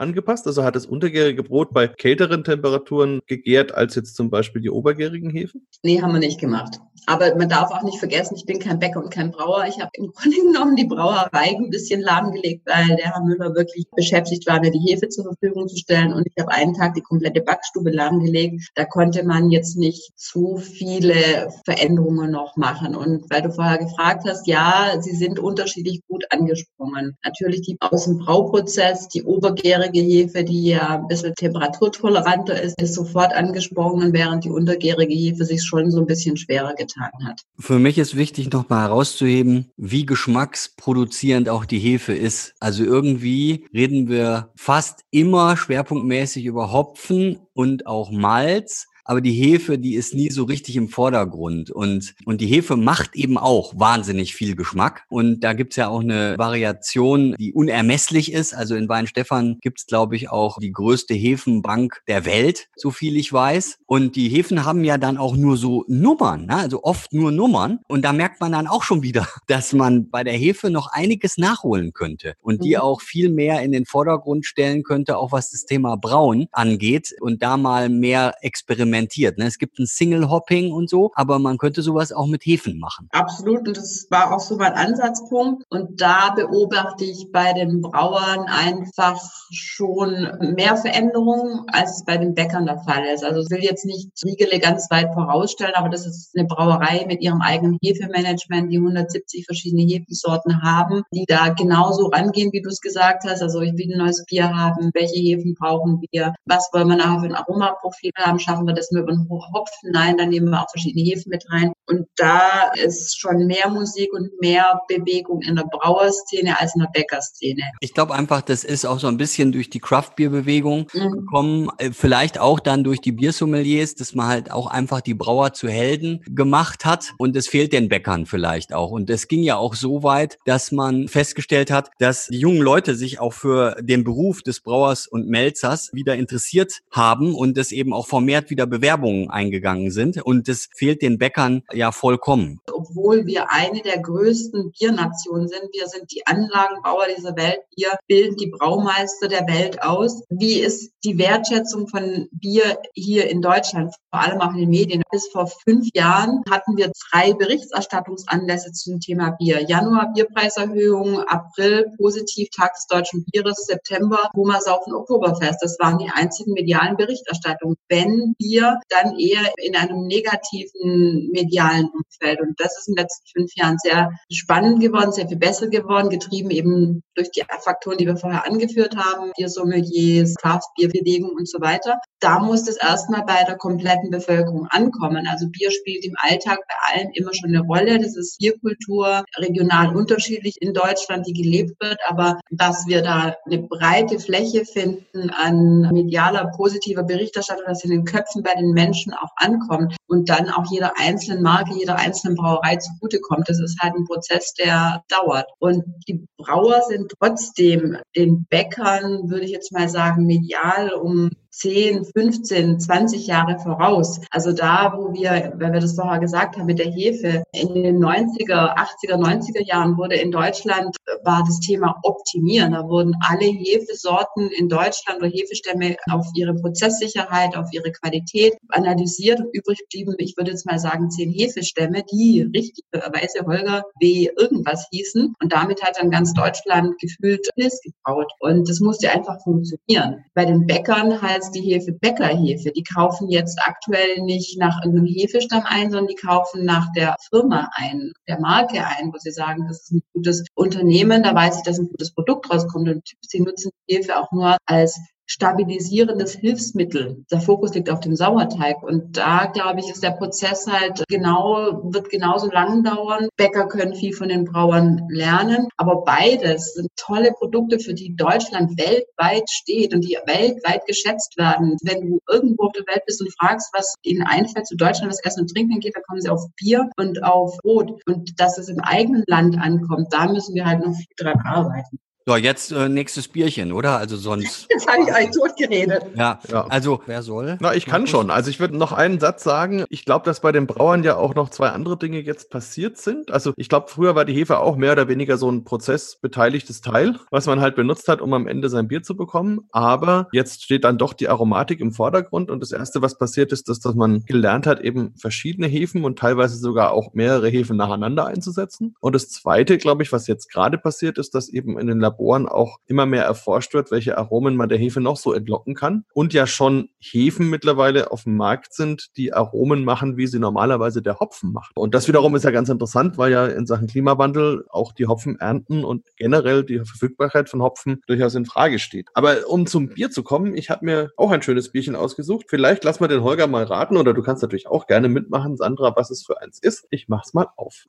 angepasst? 0.00 0.44
Also 0.48 0.64
hat 0.64 0.74
das 0.74 0.86
untergärige 0.86 1.44
Brot 1.44 1.72
bei 1.72 1.86
kälteren 1.86 2.42
Temperaturen 2.42 3.20
gegärt 3.28 3.72
als 3.72 3.94
jetzt 3.94 4.16
zum 4.16 4.28
Beispiel 4.28 4.60
die 4.60 4.70
obergärigen 4.70 5.30
Hefen? 5.30 5.67
Nee, 5.82 6.02
haben 6.02 6.12
wir 6.12 6.20
nicht 6.20 6.40
gemacht. 6.40 6.80
Aber 7.08 7.34
man 7.36 7.48
darf 7.48 7.70
auch 7.70 7.82
nicht 7.82 7.98
vergessen, 7.98 8.36
ich 8.36 8.44
bin 8.44 8.58
kein 8.58 8.78
Bäcker 8.78 9.02
und 9.02 9.10
kein 9.10 9.30
Brauer. 9.30 9.64
Ich 9.66 9.80
habe 9.80 9.90
im 9.94 10.12
Grunde 10.12 10.36
genommen 10.36 10.76
die 10.76 10.84
Brauerei 10.84 11.56
ein 11.56 11.70
bisschen 11.70 12.02
lahmgelegt, 12.02 12.66
weil 12.66 12.96
der 12.96 13.14
Herr 13.14 13.24
Müller 13.24 13.54
wirklich 13.54 13.86
beschäftigt 13.96 14.46
war, 14.46 14.60
mir 14.60 14.70
die 14.70 14.78
Hefe 14.78 15.08
zur 15.08 15.24
Verfügung 15.24 15.68
zu 15.68 15.76
stellen. 15.76 16.12
Und 16.12 16.26
ich 16.26 16.34
habe 16.38 16.52
einen 16.52 16.74
Tag 16.74 16.94
die 16.94 17.00
komplette 17.00 17.40
Backstube 17.40 17.90
lahmgelegt. 17.90 18.68
Da 18.74 18.84
konnte 18.84 19.24
man 19.24 19.50
jetzt 19.50 19.78
nicht 19.78 20.12
zu 20.16 20.58
viele 20.58 21.48
Veränderungen 21.64 22.30
noch 22.30 22.56
machen. 22.56 22.94
Und 22.94 23.24
weil 23.30 23.40
du 23.40 23.52
vorher 23.52 23.78
gefragt 23.78 24.24
hast, 24.28 24.46
ja, 24.46 24.92
sie 25.00 25.16
sind 25.16 25.38
unterschiedlich 25.38 26.02
gut 26.08 26.26
angesprungen. 26.28 27.16
Natürlich 27.24 27.62
die 27.62 27.78
aus 27.80 28.04
dem 28.04 28.18
Brauprozess, 28.18 29.08
die 29.08 29.22
obergärige 29.22 30.00
Hefe, 30.00 30.44
die 30.44 30.66
ja 30.66 31.00
ein 31.00 31.08
bisschen 31.08 31.34
temperaturtoleranter 31.34 32.60
ist, 32.60 32.78
ist 32.82 32.94
sofort 32.94 33.32
angesprungen, 33.32 34.12
während 34.12 34.44
die 34.44 34.50
untergärige 34.50 35.14
Hefe 35.14 35.46
sich 35.46 35.57
schon 35.66 35.90
so 35.90 35.98
ein 36.00 36.06
bisschen 36.06 36.36
schwerer 36.36 36.74
getan 36.74 37.10
hat. 37.24 37.42
Für 37.58 37.78
mich 37.78 37.98
ist 37.98 38.16
wichtig, 38.16 38.52
nochmal 38.52 38.84
herauszuheben, 38.84 39.70
wie 39.76 40.06
geschmacksproduzierend 40.06 41.48
auch 41.48 41.64
die 41.64 41.78
Hefe 41.78 42.14
ist. 42.14 42.54
Also 42.60 42.84
irgendwie 42.84 43.66
reden 43.72 44.08
wir 44.08 44.50
fast 44.56 45.04
immer 45.10 45.56
schwerpunktmäßig 45.56 46.44
über 46.44 46.72
Hopfen 46.72 47.40
und 47.54 47.86
auch 47.86 48.10
Malz 48.10 48.86
aber 49.08 49.22
die 49.22 49.32
Hefe, 49.32 49.78
die 49.78 49.94
ist 49.94 50.12
nie 50.12 50.30
so 50.30 50.44
richtig 50.44 50.76
im 50.76 50.90
Vordergrund. 50.90 51.70
Und, 51.70 52.14
und 52.26 52.42
die 52.42 52.46
Hefe 52.46 52.76
macht 52.76 53.16
eben 53.16 53.38
auch 53.38 53.72
wahnsinnig 53.74 54.34
viel 54.34 54.54
Geschmack. 54.54 55.04
Und 55.08 55.40
da 55.40 55.54
gibt's 55.54 55.76
ja 55.76 55.88
auch 55.88 56.02
eine 56.02 56.36
Variation, 56.36 57.34
die 57.38 57.54
unermesslich 57.54 58.30
ist. 58.34 58.52
Also 58.52 58.76
in 58.76 58.86
Weinstefan 58.86 59.60
gibt's 59.62 59.86
glaube 59.86 60.14
ich, 60.14 60.28
auch 60.28 60.58
die 60.58 60.72
größte 60.72 61.14
Hefenbank 61.14 62.02
der 62.06 62.26
Welt, 62.26 62.68
so 62.76 62.90
viel 62.90 63.16
ich 63.16 63.32
weiß. 63.32 63.78
Und 63.86 64.14
die 64.14 64.28
Hefen 64.28 64.66
haben 64.66 64.84
ja 64.84 64.98
dann 64.98 65.16
auch 65.16 65.36
nur 65.36 65.56
so 65.56 65.86
Nummern, 65.88 66.44
ne? 66.44 66.56
also 66.56 66.84
oft 66.84 67.14
nur 67.14 67.32
Nummern. 67.32 67.78
Und 67.88 68.02
da 68.04 68.12
merkt 68.12 68.42
man 68.42 68.52
dann 68.52 68.66
auch 68.66 68.82
schon 68.82 69.02
wieder, 69.02 69.26
dass 69.46 69.72
man 69.72 70.10
bei 70.10 70.22
der 70.22 70.34
Hefe 70.34 70.68
noch 70.68 70.92
einiges 70.92 71.38
nachholen 71.38 71.94
könnte 71.94 72.34
und 72.42 72.62
die 72.62 72.74
mhm. 72.74 72.82
auch 72.82 73.00
viel 73.00 73.30
mehr 73.30 73.62
in 73.62 73.72
den 73.72 73.86
Vordergrund 73.86 74.44
stellen 74.44 74.82
könnte, 74.82 75.16
auch 75.16 75.32
was 75.32 75.50
das 75.50 75.64
Thema 75.64 75.96
Brauen 75.96 76.48
angeht 76.52 77.14
und 77.20 77.42
da 77.42 77.56
mal 77.56 77.88
mehr 77.88 78.34
experimentieren 78.42 78.97
experimentiert. 78.98 79.38
Ne? 79.38 79.46
Es 79.46 79.58
gibt 79.58 79.78
ein 79.78 79.86
Single-Hopping 79.86 80.72
und 80.72 80.90
so, 80.90 81.10
aber 81.14 81.38
man 81.38 81.58
könnte 81.58 81.82
sowas 81.82 82.12
auch 82.12 82.26
mit 82.26 82.44
Hefen 82.44 82.78
machen. 82.78 83.08
Absolut. 83.12 83.66
Und 83.68 83.76
das 83.76 84.06
war 84.10 84.34
auch 84.34 84.40
so 84.40 84.56
mein 84.56 84.72
Ansatzpunkt. 84.72 85.64
Und 85.70 86.00
da 86.00 86.34
beobachte 86.34 87.04
ich 87.04 87.30
bei 87.32 87.52
den 87.52 87.80
Brauern 87.80 88.46
einfach 88.48 89.20
schon 89.50 90.28
mehr 90.54 90.76
Veränderungen, 90.76 91.64
als 91.68 91.98
es 91.98 92.04
bei 92.04 92.16
den 92.16 92.34
Bäckern 92.34 92.66
der 92.66 92.78
Fall 92.80 93.04
ist. 93.14 93.24
Also 93.24 93.40
ich 93.40 93.50
will 93.50 93.62
jetzt 93.62 93.84
nicht 93.84 94.08
Riegele 94.24 94.58
ganz 94.58 94.90
weit 94.90 95.12
vorausstellen, 95.14 95.74
aber 95.74 95.88
das 95.88 96.06
ist 96.06 96.36
eine 96.36 96.46
Brauerei 96.46 97.04
mit 97.06 97.22
ihrem 97.22 97.40
eigenen 97.40 97.78
Hefemanagement, 97.82 98.70
die 98.72 98.78
170 98.78 99.44
verschiedene 99.44 99.82
Hefensorten 99.82 100.62
haben, 100.62 101.02
die 101.12 101.24
da 101.26 101.48
genauso 101.50 102.06
rangehen, 102.06 102.52
wie 102.52 102.62
du 102.62 102.68
es 102.68 102.80
gesagt 102.80 103.24
hast. 103.26 103.42
Also 103.42 103.60
ich 103.60 103.72
will 103.76 103.92
ein 103.92 103.98
neues 103.98 104.24
Bier 104.26 104.54
haben, 104.54 104.90
welche 104.94 105.18
Hefen 105.18 105.54
brauchen 105.54 106.02
wir, 106.10 106.34
was 106.44 106.68
wollen 106.72 106.88
wir 106.88 106.96
nachher 106.96 107.20
für 107.20 107.26
ein 107.26 107.34
Aromaprofil 107.34 108.10
haben, 108.16 108.38
schaffen 108.38 108.66
wir 108.66 108.74
das 108.74 108.87
setzen 108.88 108.96
wir 108.96 109.02
über 109.02 109.12
den 109.12 109.28
Hopfen. 109.28 109.90
Nein, 109.92 110.16
dann 110.16 110.30
nehmen 110.30 110.50
wir 110.50 110.62
auch 110.62 110.70
verschiedene 110.70 111.04
Hefen 111.04 111.30
mit 111.30 111.44
rein. 111.50 111.72
Und 111.86 112.06
da 112.16 112.70
ist 112.74 113.18
schon 113.18 113.46
mehr 113.46 113.68
Musik 113.70 114.12
und 114.12 114.30
mehr 114.40 114.80
Bewegung 114.88 115.40
in 115.42 115.56
der 115.56 115.64
Brauerszene 115.64 116.58
als 116.58 116.74
in 116.74 116.82
der 116.82 116.90
Bäckerszene. 116.92 117.62
Ich 117.80 117.94
glaube 117.94 118.14
einfach, 118.14 118.42
das 118.42 118.64
ist 118.64 118.84
auch 118.84 118.98
so 118.98 119.06
ein 119.06 119.16
bisschen 119.16 119.52
durch 119.52 119.70
die 119.70 119.80
Craft-Bier-Bewegung 119.80 120.88
mhm. 120.92 121.10
gekommen. 121.12 121.70
Äh, 121.78 121.92
vielleicht 121.92 122.38
auch 122.38 122.60
dann 122.60 122.84
durch 122.84 123.00
die 123.00 123.12
Biersommeliers, 123.12 123.94
dass 123.94 124.14
man 124.14 124.26
halt 124.26 124.50
auch 124.50 124.66
einfach 124.66 125.00
die 125.00 125.14
Brauer 125.14 125.52
zu 125.52 125.68
Helden 125.68 126.20
gemacht 126.26 126.84
hat. 126.84 127.12
Und 127.18 127.36
es 127.36 127.48
fehlt 127.48 127.72
den 127.72 127.88
Bäckern 127.88 128.26
vielleicht 128.26 128.74
auch. 128.74 128.90
Und 128.90 129.08
es 129.10 129.28
ging 129.28 129.42
ja 129.42 129.56
auch 129.56 129.74
so 129.74 130.02
weit, 130.02 130.38
dass 130.44 130.72
man 130.72 131.08
festgestellt 131.08 131.70
hat, 131.70 131.90
dass 131.98 132.26
die 132.26 132.38
jungen 132.38 132.60
Leute 132.60 132.94
sich 132.94 133.20
auch 133.20 133.32
für 133.32 133.76
den 133.80 134.04
Beruf 134.04 134.42
des 134.42 134.60
Brauers 134.60 135.06
und 135.06 135.28
Melzers 135.28 135.90
wieder 135.92 136.16
interessiert 136.16 136.80
haben 136.90 137.34
und 137.34 137.56
es 137.56 137.72
eben 137.72 137.92
auch 137.92 138.06
vermehrt 138.06 138.50
wieder 138.50 138.66
Bewerbungen 138.68 139.30
eingegangen 139.30 139.90
sind. 139.90 140.22
Und 140.22 140.48
das 140.48 140.68
fehlt 140.74 141.02
den 141.02 141.18
Bäckern 141.18 141.62
ja 141.72 141.92
vollkommen. 141.92 142.60
Obwohl 142.72 143.26
wir 143.26 143.50
eine 143.50 143.82
der 143.82 144.00
größten 144.00 144.72
Biernationen 144.78 145.48
sind, 145.48 145.62
wir 145.72 145.86
sind 145.86 146.12
die 146.12 146.26
Anlagenbauer 146.26 147.06
dieser 147.16 147.36
Welt, 147.36 147.58
wir 147.76 147.90
bilden 148.06 148.36
die 148.36 148.50
Braumeister 148.50 149.28
der 149.28 149.46
Welt 149.46 149.82
aus. 149.82 150.22
Wie 150.28 150.60
ist 150.60 150.92
die 151.04 151.18
Wertschätzung 151.18 151.88
von 151.88 152.28
Bier 152.32 152.78
hier 152.94 153.30
in 153.30 153.42
Deutschland, 153.42 153.94
vor 154.10 154.20
allem 154.20 154.40
auch 154.40 154.52
in 154.52 154.60
den 154.60 154.70
Medien? 154.70 155.02
Bis 155.10 155.28
vor 155.32 155.50
fünf 155.64 155.88
Jahren 155.94 156.42
hatten 156.50 156.76
wir 156.76 156.90
drei 157.10 157.32
Berichterstattungsanlässe 157.32 158.72
zum 158.72 159.00
Thema 159.00 159.30
Bier. 159.38 159.62
Januar 159.62 160.12
Bierpreiserhöhung, 160.14 161.20
April 161.20 161.86
positiv 161.96 162.48
Tag 162.50 162.74
des 162.74 162.86
deutschen 162.86 163.24
Bieres, 163.32 163.66
September 163.66 164.18
Hummersaufen 164.34 164.94
Oktoberfest. 164.94 165.58
Das 165.62 165.76
waren 165.78 165.98
die 165.98 166.10
einzigen 166.12 166.52
medialen 166.52 166.96
Berichterstattungen. 166.96 167.76
Wenn 167.88 168.34
Bier, 168.38 168.57
dann 168.88 169.18
eher 169.18 169.52
in 169.56 169.76
einem 169.76 170.06
negativen 170.06 171.30
medialen 171.32 171.88
Umfeld. 171.88 172.40
Und 172.40 172.58
das 172.58 172.78
ist 172.78 172.88
in 172.88 172.94
den 172.94 173.02
letzten 173.02 173.26
fünf 173.36 173.54
Jahren 173.56 173.76
sehr 173.78 174.10
spannend 174.32 174.80
geworden, 174.80 175.12
sehr 175.12 175.28
viel 175.28 175.38
besser 175.38 175.68
geworden, 175.68 176.10
getrieben 176.10 176.50
eben 176.50 177.02
durch 177.14 177.30
die 177.30 177.42
Faktoren, 177.60 177.98
die 177.98 178.06
wir 178.06 178.16
vorher 178.16 178.46
angeführt 178.46 178.96
haben, 178.96 179.32
Biersommeliers, 179.36 180.34
Craftbierbewegung 180.36 181.30
und 181.30 181.48
so 181.48 181.60
weiter. 181.60 181.98
Da 182.20 182.38
muss 182.38 182.64
das 182.64 182.76
erstmal 182.76 183.24
bei 183.24 183.44
der 183.44 183.56
kompletten 183.56 184.10
Bevölkerung 184.10 184.66
ankommen. 184.70 185.26
Also 185.30 185.46
Bier 185.50 185.70
spielt 185.70 186.04
im 186.04 186.14
Alltag 186.18 186.58
bei 186.66 186.94
allen 186.94 187.10
immer 187.14 187.32
schon 187.34 187.50
eine 187.50 187.60
Rolle. 187.60 187.98
Das 187.98 188.16
ist 188.16 188.38
Bierkultur, 188.38 189.24
regional 189.36 189.94
unterschiedlich 189.94 190.56
in 190.60 190.72
Deutschland, 190.72 191.26
die 191.26 191.32
gelebt 191.32 191.80
wird. 191.80 191.98
Aber 192.08 192.38
dass 192.50 192.86
wir 192.86 193.02
da 193.02 193.34
eine 193.46 193.62
breite 193.62 194.18
Fläche 194.18 194.64
finden 194.64 195.30
an 195.30 195.88
medialer, 195.92 196.50
positiver 196.56 197.02
Berichterstattung, 197.02 197.64
dass 197.66 197.84
in 197.84 197.90
den 197.90 198.04
Köpfen 198.04 198.42
bei 198.48 198.60
den 198.60 198.72
Menschen 198.72 199.12
auch 199.12 199.30
ankommt 199.36 199.96
und 200.06 200.28
dann 200.28 200.48
auch 200.48 200.70
jeder 200.70 200.92
einzelnen 200.98 201.42
Marke, 201.42 201.74
jeder 201.74 201.96
einzelnen 201.96 202.36
Brauerei 202.36 202.76
zugutekommt. 202.76 203.48
Das 203.48 203.60
ist 203.60 203.78
halt 203.80 203.94
ein 203.94 204.06
Prozess, 204.06 204.54
der 204.54 205.02
dauert. 205.08 205.46
Und 205.58 205.84
die 206.08 206.26
Brauer 206.38 206.82
sind 206.88 207.12
trotzdem 207.18 207.98
den 208.16 208.46
Bäckern, 208.48 209.30
würde 209.30 209.44
ich 209.44 209.50
jetzt 209.50 209.72
mal 209.72 209.88
sagen, 209.88 210.26
medial 210.26 210.92
um 210.92 211.30
10, 211.58 212.04
15, 212.04 212.80
20 212.80 213.26
Jahre 213.26 213.58
voraus. 213.58 214.20
Also 214.30 214.52
da, 214.52 214.92
wo 214.96 215.12
wir, 215.12 215.52
wenn 215.56 215.72
wir 215.72 215.80
das 215.80 215.94
vorher 215.94 216.20
gesagt 216.20 216.56
haben, 216.56 216.66
mit 216.66 216.78
der 216.78 216.90
Hefe, 216.90 217.42
in 217.52 217.74
den 217.74 217.98
90er, 217.98 218.76
80er, 218.76 219.16
90er 219.16 219.64
Jahren 219.66 219.96
wurde 219.96 220.16
in 220.16 220.30
Deutschland, 220.30 220.96
war 221.24 221.42
das 221.46 221.58
Thema 221.60 221.98
optimieren. 222.02 222.72
Da 222.72 222.88
wurden 222.88 223.14
alle 223.28 223.44
Hefesorten 223.44 224.50
in 224.56 224.68
Deutschland 224.68 225.18
oder 225.18 225.28
Hefestämme 225.28 225.96
auf 226.10 226.26
ihre 226.34 226.54
Prozesssicherheit, 226.54 227.56
auf 227.56 227.68
ihre 227.72 227.90
Qualität 227.92 228.54
analysiert 228.68 229.40
übrig 229.52 229.80
blieben, 229.90 230.14
ich 230.18 230.36
würde 230.36 230.50
jetzt 230.52 230.66
mal 230.66 230.78
sagen, 230.78 231.10
zehn 231.10 231.30
Hefestämme, 231.30 232.04
die 232.10 232.42
richtigerweise 232.54 233.44
Holger 233.46 233.84
W. 234.00 234.28
irgendwas 234.36 234.86
hießen. 234.92 235.34
Und 235.42 235.52
damit 235.52 235.82
hat 235.82 235.98
dann 235.98 236.10
ganz 236.10 236.32
Deutschland 236.34 236.98
gefühlt 237.00 237.48
Pilz 237.54 237.80
gebaut. 237.82 238.30
Und 238.40 238.68
das 238.68 238.80
musste 238.80 239.10
einfach 239.10 239.42
funktionieren. 239.42 240.24
Bei 240.34 240.44
den 240.44 240.66
Bäckern 240.66 241.20
heißt 241.20 241.47
die 241.50 241.60
Hefe 241.60 241.92
Bäckerhefe. 241.92 242.72
Die 242.72 242.82
kaufen 242.82 243.28
jetzt 243.28 243.58
aktuell 243.64 244.20
nicht 244.22 244.58
nach 244.58 244.84
irgendeinem 244.84 245.14
Hefestamm 245.14 245.62
ein, 245.64 245.90
sondern 245.90 246.08
die 246.08 246.14
kaufen 246.14 246.64
nach 246.64 246.90
der 246.92 247.16
Firma 247.30 247.70
ein, 247.74 248.12
der 248.26 248.40
Marke 248.40 248.84
ein, 248.84 249.12
wo 249.12 249.18
sie 249.18 249.30
sagen, 249.30 249.66
das 249.68 249.82
ist 249.82 249.92
ein 249.92 250.02
gutes 250.14 250.44
Unternehmen, 250.54 251.22
da 251.22 251.34
weiß 251.34 251.58
ich, 251.58 251.62
dass 251.62 251.78
ein 251.78 251.88
gutes 251.88 252.12
Produkt 252.12 252.50
rauskommt 252.50 252.88
und 252.88 253.02
sie 253.20 253.40
nutzen 253.40 253.70
die 253.88 253.96
Hefe 253.96 254.18
auch 254.18 254.30
nur 254.32 254.56
als 254.66 254.98
stabilisierendes 255.28 256.34
Hilfsmittel. 256.34 257.24
Der 257.30 257.40
Fokus 257.40 257.74
liegt 257.74 257.90
auf 257.90 258.00
dem 258.00 258.16
Sauerteig. 258.16 258.82
Und 258.82 259.16
da, 259.16 259.46
glaube 259.46 259.80
ich, 259.80 259.90
ist 259.90 260.02
der 260.02 260.12
Prozess 260.12 260.66
halt 260.66 261.04
genau, 261.08 261.82
wird 261.92 262.08
genauso 262.10 262.50
lang 262.50 262.82
dauern. 262.82 263.28
Bäcker 263.36 263.68
können 263.68 263.94
viel 263.94 264.14
von 264.14 264.28
den 264.28 264.44
Brauern 264.44 265.06
lernen. 265.10 265.68
Aber 265.76 266.02
beides 266.02 266.74
sind 266.74 266.88
tolle 266.96 267.32
Produkte, 267.32 267.78
für 267.78 267.94
die 267.94 268.16
Deutschland 268.16 268.78
weltweit 268.78 269.48
steht 269.50 269.94
und 269.94 270.02
die 270.02 270.18
weltweit 270.26 270.86
geschätzt 270.86 271.36
werden. 271.36 271.76
Wenn 271.82 272.10
du 272.10 272.18
irgendwo 272.28 272.64
auf 272.64 272.72
der 272.72 272.86
Welt 272.86 273.04
bist 273.06 273.20
und 273.20 273.32
fragst, 273.38 273.70
was 273.76 273.94
ihnen 274.02 274.26
einfällt 274.26 274.66
zu 274.66 274.76
Deutschland, 274.76 275.12
was 275.12 275.24
Essen 275.24 275.42
und 275.42 275.52
Trinken 275.52 275.80
geht, 275.80 275.94
dann 275.94 276.02
kommen 276.08 276.20
sie 276.20 276.30
auf 276.30 276.46
Bier 276.56 276.88
und 276.96 277.22
auf 277.22 277.58
Brot. 277.58 278.00
Und 278.06 278.40
dass 278.40 278.56
es 278.56 278.68
im 278.68 278.80
eigenen 278.80 279.24
Land 279.26 279.58
ankommt, 279.58 280.08
da 280.10 280.26
müssen 280.32 280.54
wir 280.54 280.64
halt 280.64 280.84
noch 280.84 280.94
viel 280.94 281.06
dran 281.16 281.40
arbeiten. 281.44 281.98
So, 282.28 282.36
jetzt 282.36 282.72
äh, 282.72 282.90
nächstes 282.90 283.26
Bierchen, 283.26 283.72
oder? 283.72 283.96
Also 283.96 284.18
sonst. 284.18 284.66
Jetzt 284.70 284.86
habe 284.86 285.00
ich 285.00 285.08
euch 285.08 285.30
tot 285.30 285.56
geredet. 285.56 286.02
Ja, 286.14 286.38
ja, 286.50 286.66
also 286.66 287.00
wer 287.06 287.22
soll? 287.22 287.56
Na, 287.58 287.74
ich 287.74 287.86
kann 287.86 288.06
schon. 288.06 288.30
Also 288.30 288.50
ich 288.50 288.60
würde 288.60 288.76
noch 288.76 288.92
einen 288.92 289.18
Satz 289.18 289.44
sagen. 289.44 289.86
Ich 289.88 290.04
glaube, 290.04 290.26
dass 290.26 290.40
bei 290.40 290.52
den 290.52 290.66
Brauern 290.66 291.02
ja 291.04 291.16
auch 291.16 291.34
noch 291.34 291.48
zwei 291.48 291.70
andere 291.70 291.96
Dinge 291.96 292.20
jetzt 292.20 292.50
passiert 292.50 292.98
sind. 292.98 293.30
Also 293.30 293.54
ich 293.56 293.70
glaube, 293.70 293.86
früher 293.88 294.14
war 294.14 294.26
die 294.26 294.34
Hefe 294.34 294.58
auch 294.58 294.76
mehr 294.76 294.92
oder 294.92 295.08
weniger 295.08 295.38
so 295.38 295.50
ein 295.50 295.64
prozessbeteiligtes 295.64 296.82
Teil, 296.82 297.18
was 297.30 297.46
man 297.46 297.62
halt 297.62 297.76
benutzt 297.76 298.08
hat, 298.08 298.20
um 298.20 298.34
am 298.34 298.46
Ende 298.46 298.68
sein 298.68 298.88
Bier 298.88 299.02
zu 299.02 299.16
bekommen. 299.16 299.60
Aber 299.72 300.28
jetzt 300.32 300.62
steht 300.62 300.84
dann 300.84 300.98
doch 300.98 301.14
die 301.14 301.30
Aromatik 301.30 301.80
im 301.80 301.92
Vordergrund. 301.92 302.50
Und 302.50 302.60
das 302.60 302.72
Erste, 302.72 303.00
was 303.00 303.16
passiert 303.16 303.52
ist, 303.52 303.70
ist, 303.70 303.86
dass 303.86 303.94
man 303.94 304.26
gelernt 304.26 304.66
hat, 304.66 304.82
eben 304.82 305.14
verschiedene 305.16 305.66
Hefen 305.66 306.04
und 306.04 306.18
teilweise 306.18 306.58
sogar 306.58 306.92
auch 306.92 307.14
mehrere 307.14 307.48
Hefen 307.48 307.78
nacheinander 307.78 308.26
einzusetzen. 308.26 308.96
Und 309.00 309.14
das 309.14 309.30
Zweite, 309.30 309.78
glaube 309.78 310.02
ich, 310.02 310.12
was 310.12 310.26
jetzt 310.26 310.52
gerade 310.52 310.76
passiert, 310.76 311.16
ist, 311.16 311.34
dass 311.34 311.48
eben 311.48 311.78
in 311.78 311.86
den 311.86 311.98
Laboren 312.00 312.17
Laboren 312.18 312.48
auch 312.48 312.78
immer 312.86 313.06
mehr 313.06 313.24
erforscht 313.24 313.74
wird, 313.74 313.92
welche 313.92 314.18
Aromen 314.18 314.56
man 314.56 314.68
der 314.68 314.76
Hefe 314.76 315.00
noch 315.00 315.16
so 315.16 315.32
entlocken 315.32 315.74
kann. 315.74 316.04
Und 316.12 316.34
ja 316.34 316.46
schon 316.46 316.88
Hefen 316.98 317.48
mittlerweile 317.48 318.10
auf 318.10 318.24
dem 318.24 318.36
Markt 318.36 318.74
sind, 318.74 319.16
die 319.16 319.32
Aromen 319.32 319.84
machen, 319.84 320.16
wie 320.16 320.26
sie 320.26 320.40
normalerweise 320.40 321.00
der 321.00 321.20
Hopfen 321.20 321.52
macht. 321.52 321.76
Und 321.76 321.94
das 321.94 322.08
wiederum 322.08 322.34
ist 322.34 322.44
ja 322.44 322.50
ganz 322.50 322.68
interessant, 322.68 323.18
weil 323.18 323.30
ja 323.30 323.46
in 323.46 323.66
Sachen 323.66 323.86
Klimawandel 323.86 324.64
auch 324.68 324.92
die 324.92 325.06
Hopfenernten 325.06 325.84
und 325.84 326.04
generell 326.16 326.64
die 326.64 326.78
Verfügbarkeit 326.78 327.48
von 327.48 327.62
Hopfen 327.62 328.02
durchaus 328.08 328.34
in 328.34 328.46
Frage 328.46 328.80
steht. 328.80 329.08
Aber 329.14 329.48
um 329.48 329.66
zum 329.66 329.88
Bier 329.88 330.10
zu 330.10 330.24
kommen, 330.24 330.56
ich 330.56 330.70
habe 330.70 330.84
mir 330.84 331.10
auch 331.16 331.30
ein 331.30 331.42
schönes 331.42 331.70
Bierchen 331.70 331.94
ausgesucht. 331.94 332.46
Vielleicht 332.48 332.82
lass 332.82 332.98
mal 332.98 333.08
den 333.08 333.22
Holger 333.22 333.46
mal 333.46 333.64
raten 333.64 333.96
oder 333.96 334.12
du 334.12 334.22
kannst 334.22 334.42
natürlich 334.42 334.66
auch 334.66 334.86
gerne 334.86 335.08
mitmachen, 335.08 335.56
Sandra, 335.56 335.94
was 335.94 336.10
es 336.10 336.26
für 336.26 336.40
eins 336.40 336.58
ist. 336.58 336.86
Ich 336.90 337.08
mach's 337.08 337.32
mal 337.32 337.46
auf. 337.56 337.86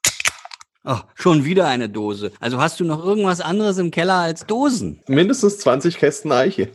Ach, 0.83 1.05
schon 1.13 1.43
wieder 1.43 1.67
eine 1.67 1.89
Dose. 1.89 2.31
Also 2.39 2.61
hast 2.61 2.79
du 2.79 2.85
noch 2.85 3.03
irgendwas 3.03 3.41
anderes 3.41 3.77
im 3.79 3.91
Keller 3.91 4.15
als 4.15 4.45
Dosen? 4.45 5.01
Mindestens 5.07 5.57
20 5.59 5.97
Kästen 5.97 6.31
Eiche. 6.31 6.69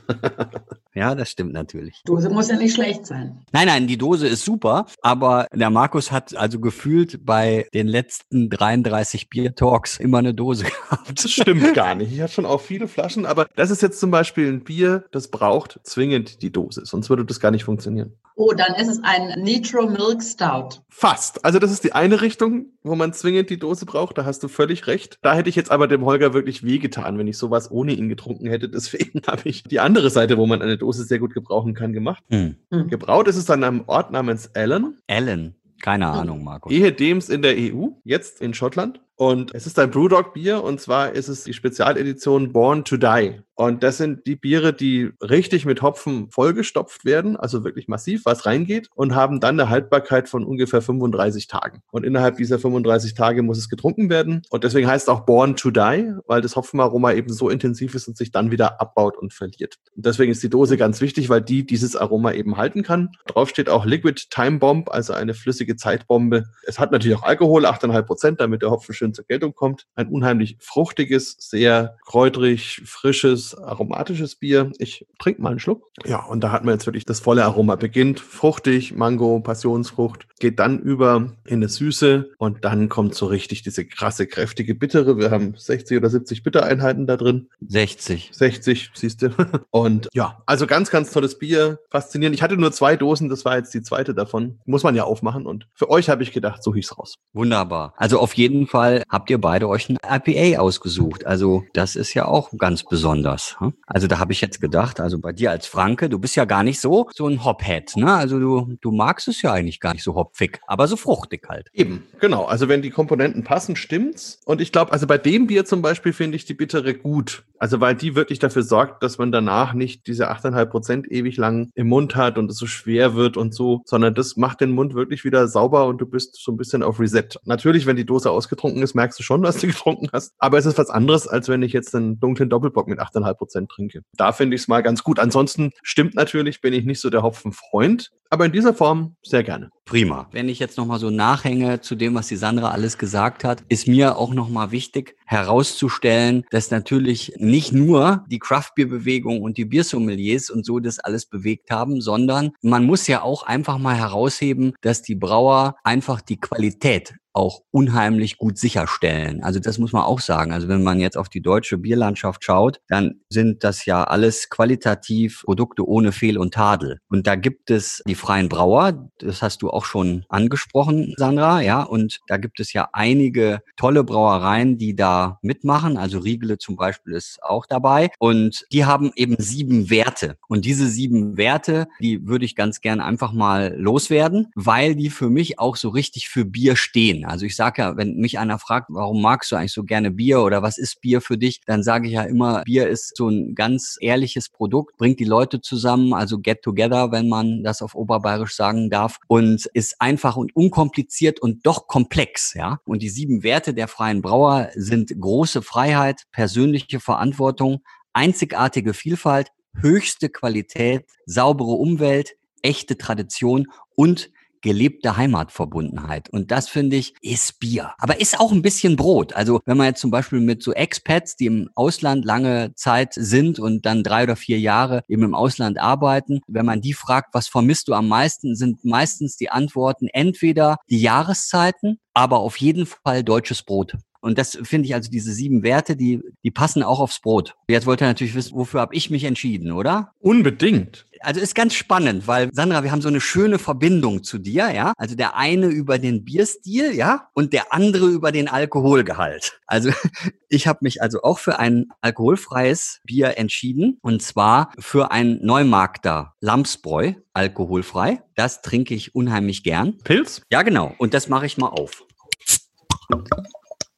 ja, 0.95 1.15
das 1.15 1.31
stimmt 1.31 1.55
natürlich. 1.55 2.03
Dose 2.05 2.29
muss 2.29 2.49
ja 2.49 2.57
nicht 2.57 2.75
schlecht 2.75 3.07
sein. 3.07 3.41
Nein, 3.53 3.67
nein, 3.67 3.87
die 3.87 3.97
Dose 3.97 4.29
ist 4.29 4.45
super. 4.45 4.85
Aber 5.01 5.47
der 5.55 5.71
Markus 5.71 6.13
hat 6.13 6.37
also 6.37 6.61
gefühlt 6.61 7.25
bei 7.25 7.67
den 7.73 7.89
letzten 7.89 8.51
33 8.51 9.31
Bier-Talks 9.31 9.99
immer 9.99 10.19
eine 10.19 10.35
Dose 10.35 10.65
gehabt. 10.91 11.25
Das 11.25 11.31
stimmt 11.31 11.73
gar 11.73 11.95
nicht. 11.95 12.13
Ich 12.13 12.21
hatte 12.21 12.35
schon 12.35 12.47
auch 12.47 12.61
viele 12.61 12.89
Flaschen. 12.89 13.25
Aber 13.25 13.47
das 13.57 13.71
ist 13.71 13.81
jetzt 13.81 14.01
zum 14.01 14.11
Beispiel 14.11 14.49
ein 14.49 14.65
Bier, 14.65 15.07
das 15.13 15.29
braucht 15.29 15.81
zwingend 15.83 16.43
die 16.43 16.53
Dose. 16.53 16.83
Sonst 16.85 17.09
würde 17.09 17.25
das 17.25 17.41
gar 17.41 17.51
nicht 17.51 17.65
funktionieren. 17.65 18.13
Oh, 18.37 18.53
dann 18.53 18.75
ist 18.75 18.89
es 18.89 19.01
ein 19.03 19.41
Nitro 19.43 19.89
Milk 19.89 20.21
Stout. 20.23 20.81
Fast. 20.89 21.45
Also 21.45 21.59
das 21.59 21.71
ist 21.71 21.85
die 21.85 21.93
eine 21.93 22.21
Richtung, 22.21 22.67
wo 22.83 22.97
man 22.97 23.13
zwingend 23.13 23.49
die 23.49 23.59
Dose 23.59 23.87
braucht. 23.87 23.94
Da 23.95 24.25
hast 24.25 24.43
du 24.43 24.49
völlig 24.49 24.87
recht. 24.87 25.19
Da 25.23 25.35
hätte 25.35 25.49
ich 25.49 25.57
jetzt 25.57 25.71
aber 25.71 25.87
dem 25.87 26.05
Holger 26.05 26.35
wirklich 26.35 26.65
wehgetan, 26.65 27.17
wenn 27.17 27.29
ich 27.29 27.39
sowas 27.39 27.71
ohne 27.71 27.93
ihn 27.93 28.09
getrunken 28.09 28.47
hätte. 28.47 28.69
Deswegen 28.75 29.23
habe 29.27 29.43
ich 29.45 29.63
die 29.63 29.81
andere 29.81 30.11
Seite, 30.11 30.37
wo 30.37 30.47
man 30.47 30.63
eine 30.63 30.77
Dose 30.77 31.05
sehr 31.05 31.19
gut 31.19 31.35
gebrauchen 31.35 31.75
kann, 31.75 31.93
gemacht. 31.93 32.23
Hm. 32.31 32.57
Hm. 32.71 32.89
Gebraut 32.89 33.29
ist 33.29 33.37
es 33.37 33.49
an 33.51 33.63
einem 33.63 33.85
Ort 33.87 34.11
namens 34.11 34.51
Allen. 34.55 34.99
Allen. 35.07 35.55
Keine 35.83 36.07
Ahnung, 36.07 36.45
Markus. 36.45 36.73
Ehedems 36.73 37.29
in 37.29 37.43
der 37.43 37.57
EU, 37.57 37.89
jetzt 38.05 38.41
in 38.41 38.55
Schottland. 38.55 39.01
Und 39.17 39.55
es 39.55 39.67
ist 39.67 39.79
ein 39.79 39.91
Brewdog-Bier 39.91 40.63
und 40.63 40.81
zwar 40.81 41.13
ist 41.13 41.29
es 41.29 41.45
die 41.45 41.53
Spezialedition 41.53 42.53
Born 42.53 42.85
to 42.85 42.97
Die. 42.97 43.41
Und 43.57 43.85
das 43.85 43.99
sind 43.99 44.27
die 44.27 44.35
Biere, 44.35 44.73
die 44.73 45.13
richtig 45.23 45.65
mit 45.65 45.81
Hopfen 45.81 46.29
vollgestopft 46.31 47.05
werden, 47.05 47.37
also 47.37 47.63
wirklich 47.63 47.87
massiv 47.87 48.25
was 48.25 48.47
reingeht 48.47 48.89
und 48.95 49.15
haben 49.15 49.39
dann 49.39 49.61
eine 49.61 49.71
Haltbarkeit 49.71 50.29
von 50.29 50.45
ungefähr 50.45 50.83
35 50.83 51.47
Tagen. 51.47 51.83
Und 51.93 52.05
innerhalb 52.05 52.37
dieser 52.37 52.59
35 52.59 53.15
Tage 53.15 53.43
muss 53.43 53.59
es 53.59 53.69
getrunken 53.69 54.11
werden. 54.11 54.43
Und 54.51 54.65
deswegen 54.65 54.89
heißt 54.89 55.07
es 55.07 55.09
auch 55.09 55.21
Born 55.21 55.55
to 55.55 55.71
Die, 55.71 56.15
weil 56.27 56.41
das 56.41 56.57
Hopfenaroma 56.57 57.13
eben 57.13 57.33
so 57.33 57.49
intensiv 57.49 57.95
ist 57.95 58.09
und 58.09 58.17
sich 58.17 58.33
dann 58.33 58.51
wieder 58.51 58.81
abbaut 58.81 59.17
und 59.17 59.33
verliert. 59.33 59.77
Und 59.95 60.05
deswegen 60.05 60.33
ist 60.33 60.43
die 60.43 60.51
Dose 60.51 60.77
ganz 60.77 61.01
wichtig, 61.01 61.29
weil 61.29 61.41
die 61.41 61.65
dieses 61.65 61.95
Aroma 61.95 62.33
eben 62.33 62.57
halten 62.57 62.83
kann. 62.83 63.11
Drauf 63.27 63.51
steht 63.51 63.69
auch 63.69 63.85
Liquid 63.87 64.21
Time 64.31 64.59
Bomb, 64.59 64.91
also 64.91 65.13
eine 65.13 65.33
flüssige 65.33 65.77
Zeitbombe. 65.77 66.47
Es 66.67 66.81
hat 66.81 66.91
natürlich 66.91 67.17
auch 67.17 67.23
Alkohol, 67.23 67.67
8,5 67.67 68.03
Prozent, 68.03 68.41
damit 68.41 68.63
der 68.63 68.73
Hopfen 68.73 68.95
schön 68.95 69.04
schön 69.05 69.15
zur 69.15 69.27
Geltung 69.27 69.55
kommt. 69.55 69.87
Ein 69.95 70.09
unheimlich 70.09 70.57
fruchtiges, 70.61 71.37
sehr 71.39 71.97
kräutrig, 72.07 72.81
frisches, 72.87 73.55
aromatisches 73.57 74.37
Bier. 74.37 74.73
Ich 74.79 75.07
trinke 75.19 75.43
mal 75.43 75.51
einen 75.51 75.59
Schluck. 75.59 75.91
Ja, 76.07 76.25
und 76.25 76.43
da 76.43 76.53
hat 76.53 76.65
man 76.65 76.75
jetzt 76.75 76.87
wirklich 76.87 77.05
das 77.05 77.21
volle 77.21 77.45
Aroma. 77.45 77.77
Beginnt 77.77 78.21
fruchtig, 78.21 78.95
Mango, 78.95 79.41
Passionsfrucht, 79.41 80.27
geht 80.39 80.59
dann 80.59 80.79
über 80.79 81.33
in 81.45 81.57
eine 81.57 81.69
Süße 81.69 82.31
und 82.39 82.65
dann 82.65 82.89
kommt 82.89 83.15
so 83.15 83.27
richtig 83.27 83.63
diese 83.63 83.85
krasse, 83.85 84.27
kräftige 84.27 84.75
Bittere. 84.75 85.19
Wir 85.19 85.31
haben 85.31 85.55
60 85.57 85.99
oder 85.99 86.09
70 86.09 86.43
Bittereinheiten 86.43 87.07
da 87.07 87.17
drin. 87.17 87.49
60. 87.67 88.31
60, 88.33 88.91
siehst 88.95 89.23
du. 89.23 89.31
Und 89.71 90.09
ja, 90.13 90.43
also 90.47 90.67
ganz, 90.67 90.91
ganz 90.91 91.13
tolles 91.13 91.39
Bier. 91.39 91.79
Faszinierend. 91.91 92.35
Ich 92.35 92.43
hatte 92.43 92.57
nur 92.57 92.73
zwei 92.73 92.97
Dosen, 92.97 93.29
das 93.29 93.45
war 93.45 93.57
jetzt 93.57 93.75
die 93.75 93.83
zweite 93.83 94.15
davon. 94.15 94.61
Muss 94.65 94.83
man 94.83 94.95
ja 94.95 95.05
aufmachen. 95.05 95.47
Und 95.47 95.67
für 95.75 95.91
euch 95.91 96.09
habe 96.09 96.23
ich 96.23 96.33
gedacht, 96.33 96.63
so 96.63 96.75
hieß 96.75 96.99
raus. 96.99 97.17
Wunderbar. 97.33 97.95
Also 97.97 98.19
auf 98.19 98.35
jeden 98.35 98.67
Fall 98.67 98.94
habt 99.09 99.31
ihr 99.31 99.41
beide 99.41 99.69
euch 99.69 99.89
ein 99.89 99.99
IPA 100.07 100.61
ausgesucht. 100.61 101.27
Also 101.27 101.65
das 101.73 101.97
ist 101.97 102.15
ja 102.15 102.27
auch 102.27 102.51
ganz 102.59 102.85
besonders. 102.85 103.57
hm? 103.59 103.75
Also 103.87 104.07
da 104.07 104.19
habe 104.19 104.33
ich 104.33 104.41
jetzt 104.41 104.61
gedacht, 104.61 105.01
also 105.01 105.19
bei 105.19 105.33
dir 105.33 105.51
als 105.51 105.67
Franke, 105.67 106.09
du 106.09 106.19
bist 106.19 106.37
ja 106.37 106.45
gar 106.45 106.63
nicht 106.63 106.81
so 106.81 107.09
so 107.15 107.27
ein 107.27 107.45
Hophead, 107.45 107.97
ne? 107.97 108.13
Also 108.13 108.39
du 108.39 108.77
du 108.81 108.91
magst 108.93 109.29
es 109.29 109.43
ja 109.43 109.53
eigentlich 109.53 109.81
gar 109.81 109.93
nicht 109.95 110.05
so 110.05 110.15
hopfig, 110.15 110.61
aber 110.67 110.87
so 110.87 110.97
fruchtig 110.97 111.47
halt. 111.49 111.69
Eben, 111.73 112.05
genau. 112.21 112.45
Also 112.45 112.69
wenn 112.69 112.83
die 112.83 112.91
Komponenten 112.91 113.45
passen, 113.45 113.77
stimmt's. 113.77 114.41
Und 114.45 114.61
ich 114.61 114.73
glaube, 114.73 114.93
also 114.93 115.07
bei 115.07 115.19
dem 115.19 115.47
Bier 115.47 115.65
zum 115.65 115.83
Beispiel 115.83 116.13
finde 116.13 116.37
ich 116.37 116.45
die 116.45 116.55
Bittere 116.55 116.95
gut. 116.95 117.45
Also 117.59 117.81
weil 117.81 117.95
die 117.95 118.15
wirklich 118.15 118.39
dafür 118.39 118.63
sorgt, 118.63 119.03
dass 119.03 119.19
man 119.19 119.33
danach 119.33 119.73
nicht 119.73 120.07
diese 120.07 120.31
8,5 120.31 120.67
Prozent 120.67 121.11
ewig 121.11 121.37
lang 121.37 121.71
im 121.75 121.89
Mund 121.89 122.15
hat 122.17 122.37
und 122.37 122.51
es 122.51 122.59
so 122.59 122.67
schwer 122.67 123.15
wird 123.15 123.37
und 123.37 123.55
so, 123.55 123.83
sondern 123.87 124.15
das 124.15 124.37
macht 124.37 124.61
den 124.61 124.73
Mund 124.73 124.95
wirklich 124.95 125.25
wieder 125.25 125.49
sauber 125.49 125.87
und 125.87 125.99
du 125.99 126.07
bist 126.07 126.37
so 126.37 126.53
ein 126.53 126.57
bisschen 126.57 126.83
auf 126.83 127.01
Reset. 127.01 127.29
Natürlich, 127.45 127.87
wenn 127.87 127.97
die 127.97 128.05
Dose 128.05 128.31
ausgetrunken 128.31 128.83
ist, 128.85 128.95
merkst 128.95 129.19
du 129.19 129.23
schon, 129.23 129.43
dass 129.43 129.59
du 129.59 129.67
getrunken 129.67 130.09
hast. 130.13 130.35
Aber 130.39 130.59
es 130.59 130.67
ist 130.67 130.79
was 130.79 130.91
anderes, 130.91 131.27
als 131.27 131.49
wenn 131.49 131.63
ich 131.63 131.73
jetzt 131.73 131.95
einen 131.95 132.21
dunklen 132.21 132.49
Doppelbock 132.49 132.89
mit 132.89 133.01
8,5 133.01 133.35
Prozent 133.35 133.71
trinke. 133.71 134.03
Da 134.17 134.33
finde 134.33 134.55
ich 134.57 134.63
es 134.63 134.69
mal 134.69 134.83
ganz 134.83 135.03
gut. 135.03 135.19
Ansonsten 135.19 135.73
stimmt 135.83 136.15
natürlich, 136.15 136.61
bin 136.61 136.73
ich 136.73 136.85
nicht 136.85 137.01
so 137.01 137.11
der 137.11 137.23
Hopfenfreund. 137.23 138.11
Aber 138.31 138.47
in 138.47 138.53
dieser 138.53 138.75
Form 138.75 139.17
sehr 139.23 139.45
gerne. 139.45 139.71
Prima. 139.85 140.29
Wenn 140.33 140.49
ich 140.49 140.59
jetzt 140.59 140.77
nochmal 140.77 140.99
so 140.99 141.11
nachhänge 141.11 141.81
zu 141.81 141.95
dem, 141.95 142.15
was 142.15 142.27
die 142.27 142.37
Sandra 142.37 142.71
alles 142.71 142.99
gesagt 142.99 143.45
hat, 143.45 143.63
ist 143.69 143.87
mir 143.87 144.17
auch 144.17 144.35
nochmal 144.35 144.73
wichtig 144.73 145.15
herauszustellen, 145.27 146.45
dass 146.51 146.71
natürlich 146.71 147.35
nicht 147.37 147.73
nur 147.73 148.25
die 148.29 148.39
Craftbeer-Bewegung 148.39 149.43
und 149.43 149.57
die 149.59 149.67
Biersommeliers 149.67 150.51
und 150.51 150.67
so 150.67 150.81
das 150.81 150.99
alles 150.99 151.27
bewegt 151.27 151.71
haben, 151.71 152.01
sondern 152.01 152.51
man 152.63 152.85
muss 152.85 153.07
ja 153.07 153.23
auch 153.23 153.45
einfach 153.45 153.79
mal 153.79 153.97
herausheben, 153.97 154.75
dass 154.81 155.03
die 155.03 155.15
Brauer 155.15 155.77
einfach 155.85 156.21
die 156.21 156.41
Qualität 156.41 157.15
auch 157.35 157.63
unheimlich 157.71 158.39
gut 158.39 158.59
sicherstellen. 158.59 159.43
Also 159.43 159.61
das 159.61 159.79
muss 159.79 159.93
man 159.93 160.03
auch 160.03 160.21
sagen. 160.21 160.53
Also 160.53 160.69
wenn 160.69 160.83
man 160.83 161.01
jetzt 161.01 161.17
auf 161.17 161.29
die 161.29 161.43
deutsche 161.43 161.79
Bierlandschaft 161.79 162.45
schaut, 162.45 162.81
dann 162.89 163.21
sind 163.29 163.65
das 163.65 163.85
ja 163.85 164.05
alles 164.05 164.49
qualitativ 164.49 165.43
Produkte 165.45 165.87
ohne 165.87 166.13
Fehl 166.13 166.39
und 166.39 166.55
Tadel. 166.55 167.01
Und 167.09 167.27
da 167.27 167.35
gibt 167.35 167.71
es 167.71 168.03
die 168.07 168.15
freien 168.15 168.49
Brauer, 168.49 169.11
das 169.19 169.43
hast 169.43 169.63
du 169.63 169.71
auch 169.71 169.85
schon 169.85 170.25
angesprochen, 170.29 171.15
Sandra, 171.17 171.61
ja, 171.61 171.83
und 171.83 172.21
da 172.29 172.37
gibt 172.37 172.61
es 172.61 172.73
ja 172.73 172.89
einige 172.93 173.61
tolle 173.77 174.05
Brauereien, 174.05 174.79
die 174.79 174.95
da 174.95 175.39
mitmachen. 175.43 175.97
Also 175.97 176.19
Riegele 176.21 176.59
zum 176.59 176.77
Beispiel 176.77 177.15
ist 177.15 177.43
auch 177.43 177.67
dabei. 177.67 178.11
Und 178.19 178.65
die 178.73 178.85
haben 178.85 179.11
eben 179.17 179.37
sieben 179.39 179.91
Werte. 179.91 180.37
Und 180.49 180.65
diese 180.65 180.89
sieben 180.89 181.37
Werte, 181.37 181.89
die 182.01 182.27
würde 182.27 182.45
ich 182.45 182.55
ganz 182.55 182.81
gern 182.81 183.01
einfach 183.01 183.33
mal 183.33 183.75
loswerden, 183.77 184.51
weil 184.55 184.95
die 184.95 185.11
für 185.11 185.31
mich 185.31 185.59
auch 185.59 185.77
so 185.77 185.89
richtig 185.89 186.29
für 186.29 186.45
Bier 186.45 186.77
stehen. 186.77 187.24
Also 187.25 187.47
ich 187.47 187.57
sage 187.57 187.83
ja, 187.83 187.97
wenn 187.97 188.17
mich 188.17 188.39
einer 188.39 188.59
fragt, 188.59 188.89
warum 188.91 189.23
magst 189.23 189.51
du 189.51 189.57
eigentlich 189.57 189.73
so 189.73 189.85
gerne 189.85 190.11
Bier 190.11 190.43
oder 190.43 190.63
was 190.63 190.79
ist 190.79 191.01
Bier 191.01 191.21
für 191.21 191.39
dich, 191.39 191.61
dann 191.67 191.83
sage 191.83 192.07
ich 192.07 192.15
ja 192.15 192.23
immer, 192.23 192.63
Bier 192.65 192.89
ist 192.89 193.17
so 193.17 193.29
ein 193.29 193.55
ganz 193.55 193.97
ehrliches 194.01 194.49
Produkt, 194.49 194.97
bringt 194.97 195.21
die 195.21 195.25
Leute 195.25 195.61
zusammen, 195.61 196.13
also 196.13 196.39
get 196.39 196.63
together, 196.63 197.13
wenn 197.13 197.29
man 197.29 197.63
das 197.63 197.83
auf 197.83 197.95
Oberbayerisch 197.95 198.55
sagen 198.55 198.91
darf 198.91 199.19
und 199.29 199.67
ist 199.75 200.01
einfach 200.01 200.37
und 200.37 200.55
unkompliziert 200.55 201.41
und 201.41 201.67
doch 201.67 201.87
komplex, 201.87 202.55
ja. 202.55 202.81
Und 202.85 203.03
die 203.03 203.09
sieben 203.09 203.43
Werte 203.43 203.75
der 203.75 203.89
freien 203.89 204.23
Brauer 204.23 204.71
sind 204.75 205.13
große 205.19 205.63
Freiheit, 205.63 206.23
persönliche 206.33 207.01
Verantwortung, 207.01 207.81
einzigartige 208.13 208.95
Vielfalt, 208.95 209.49
höchste 209.77 210.29
Qualität, 210.29 211.05
saubere 211.27 211.73
Umwelt, 211.73 212.37
echte 212.63 212.97
Tradition 212.97 213.67
und 213.95 214.31
gelebte 214.65 215.19
Heimatverbundenheit. 215.19 216.31
Und 216.31 216.51
das 216.51 216.71
finde 216.71 216.97
ich, 216.97 217.13
ist 217.21 217.61
Bier. 217.61 217.93
Aber 217.99 218.19
ist 218.19 218.41
auch 218.41 218.51
ein 218.51 218.63
bisschen 218.63 218.97
Brot. 218.97 219.35
Also 219.35 219.61
wenn 219.67 219.77
man 219.77 219.89
jetzt 219.89 220.01
zum 220.01 220.11
Beispiel 220.11 220.41
mit 220.41 220.63
so 220.63 220.73
Expats, 220.73 221.37
die 221.37 221.47
im 221.47 221.69
Ausland 221.75 222.25
lange 222.25 222.75
Zeit 222.75 223.13
sind 223.13 223.59
und 223.59 223.85
dann 223.85 224.03
drei 224.03 224.23
oder 224.23 224.37
vier 224.37 224.59
Jahre 224.59 225.03
eben 225.07 225.23
im 225.23 225.35
Ausland 225.35 225.79
arbeiten, 225.79 226.41
wenn 226.49 226.65
man 226.65 226.81
die 226.81 226.95
fragt, 226.95 227.35
was 227.35 227.47
vermisst 227.47 227.89
du 227.89 227.93
am 227.93 228.09
meisten, 228.09 228.57
sind 228.57 228.87
meistens 228.87 229.37
die 229.37 229.51
Antworten 229.51 230.09
entweder 230.09 230.79
die 230.89 231.01
Jahreszeiten, 231.01 231.99
aber 232.15 232.39
auf 232.39 232.57
jeden 232.57 232.87
Fall 232.87 233.23
deutsches 233.23 233.63
Brot. 233.63 233.99
Und 234.25 234.39
das 234.39 234.59
finde 234.63 234.87
ich 234.87 234.95
also 234.95 235.11
diese 235.11 235.33
sieben 235.35 235.63
Werte, 235.63 235.97
die, 235.97 236.23
die 236.43 236.51
passen 236.51 236.83
auch 236.83 236.99
aufs 236.99 237.21
Brot. 237.21 237.57
Jetzt 237.69 237.85
wollt 237.85 238.01
ihr 238.01 238.07
natürlich 238.07 238.35
wissen, 238.35 238.57
wofür 238.57 238.81
habe 238.81 238.95
ich 238.95 239.11
mich 239.11 239.25
entschieden, 239.25 239.71
oder? 239.71 240.13
Unbedingt. 240.19 241.05
Also 241.21 241.43
ist 241.43 241.55
ganz 241.55 241.75
spannend, 241.75 242.27
weil 242.27 242.49
Sandra, 242.53 242.83
wir 242.83 242.91
haben 242.91 243.03
so 243.03 243.09
eine 243.09 243.21
schöne 243.21 243.59
Verbindung 243.59 244.25
zu 244.25 244.39
dir, 244.39 244.71
ja. 244.71 244.95
Also 244.97 245.15
der 245.15 245.37
eine 245.37 245.67
über 245.67 245.99
den 245.99 246.25
Bierstil, 246.25 246.95
ja, 246.95 247.29
und 247.35 247.53
der 247.53 247.75
andere 247.75 248.07
über 248.07 248.33
den 248.33 248.49
Alkoholgehalt. 248.49 249.61
Also 249.67 249.91
ich 250.49 250.67
habe 250.67 250.79
mich 250.81 251.03
also 251.03 251.21
auch 251.23 251.39
für 251.39 251.59
ein 251.59 251.89
alkoholfreies 252.01 253.01
Bier 253.05 253.37
entschieden 253.37 253.99
und 254.01 254.23
zwar 254.23 254.73
für 254.79 255.11
ein 255.11 255.39
Neumarkter 255.43 256.33
Lamsbräu, 256.41 257.13
alkoholfrei. 257.35 258.23
Das 258.37 258.63
trinke 258.63 258.95
ich 258.95 259.15
unheimlich 259.15 259.65
gern. 259.65 259.99
Pilz? 259.99 260.41
Ja, 260.51 260.63
genau. 260.63 260.95
Und 260.97 261.13
das 261.13 261.29
mache 261.29 261.45
ich 261.45 261.59
mal 261.59 261.69
auf. 261.69 262.05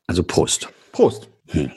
Also 0.06 0.22
Prost. 0.22 0.68
Prost. 0.92 1.28
Hm. 1.48 1.72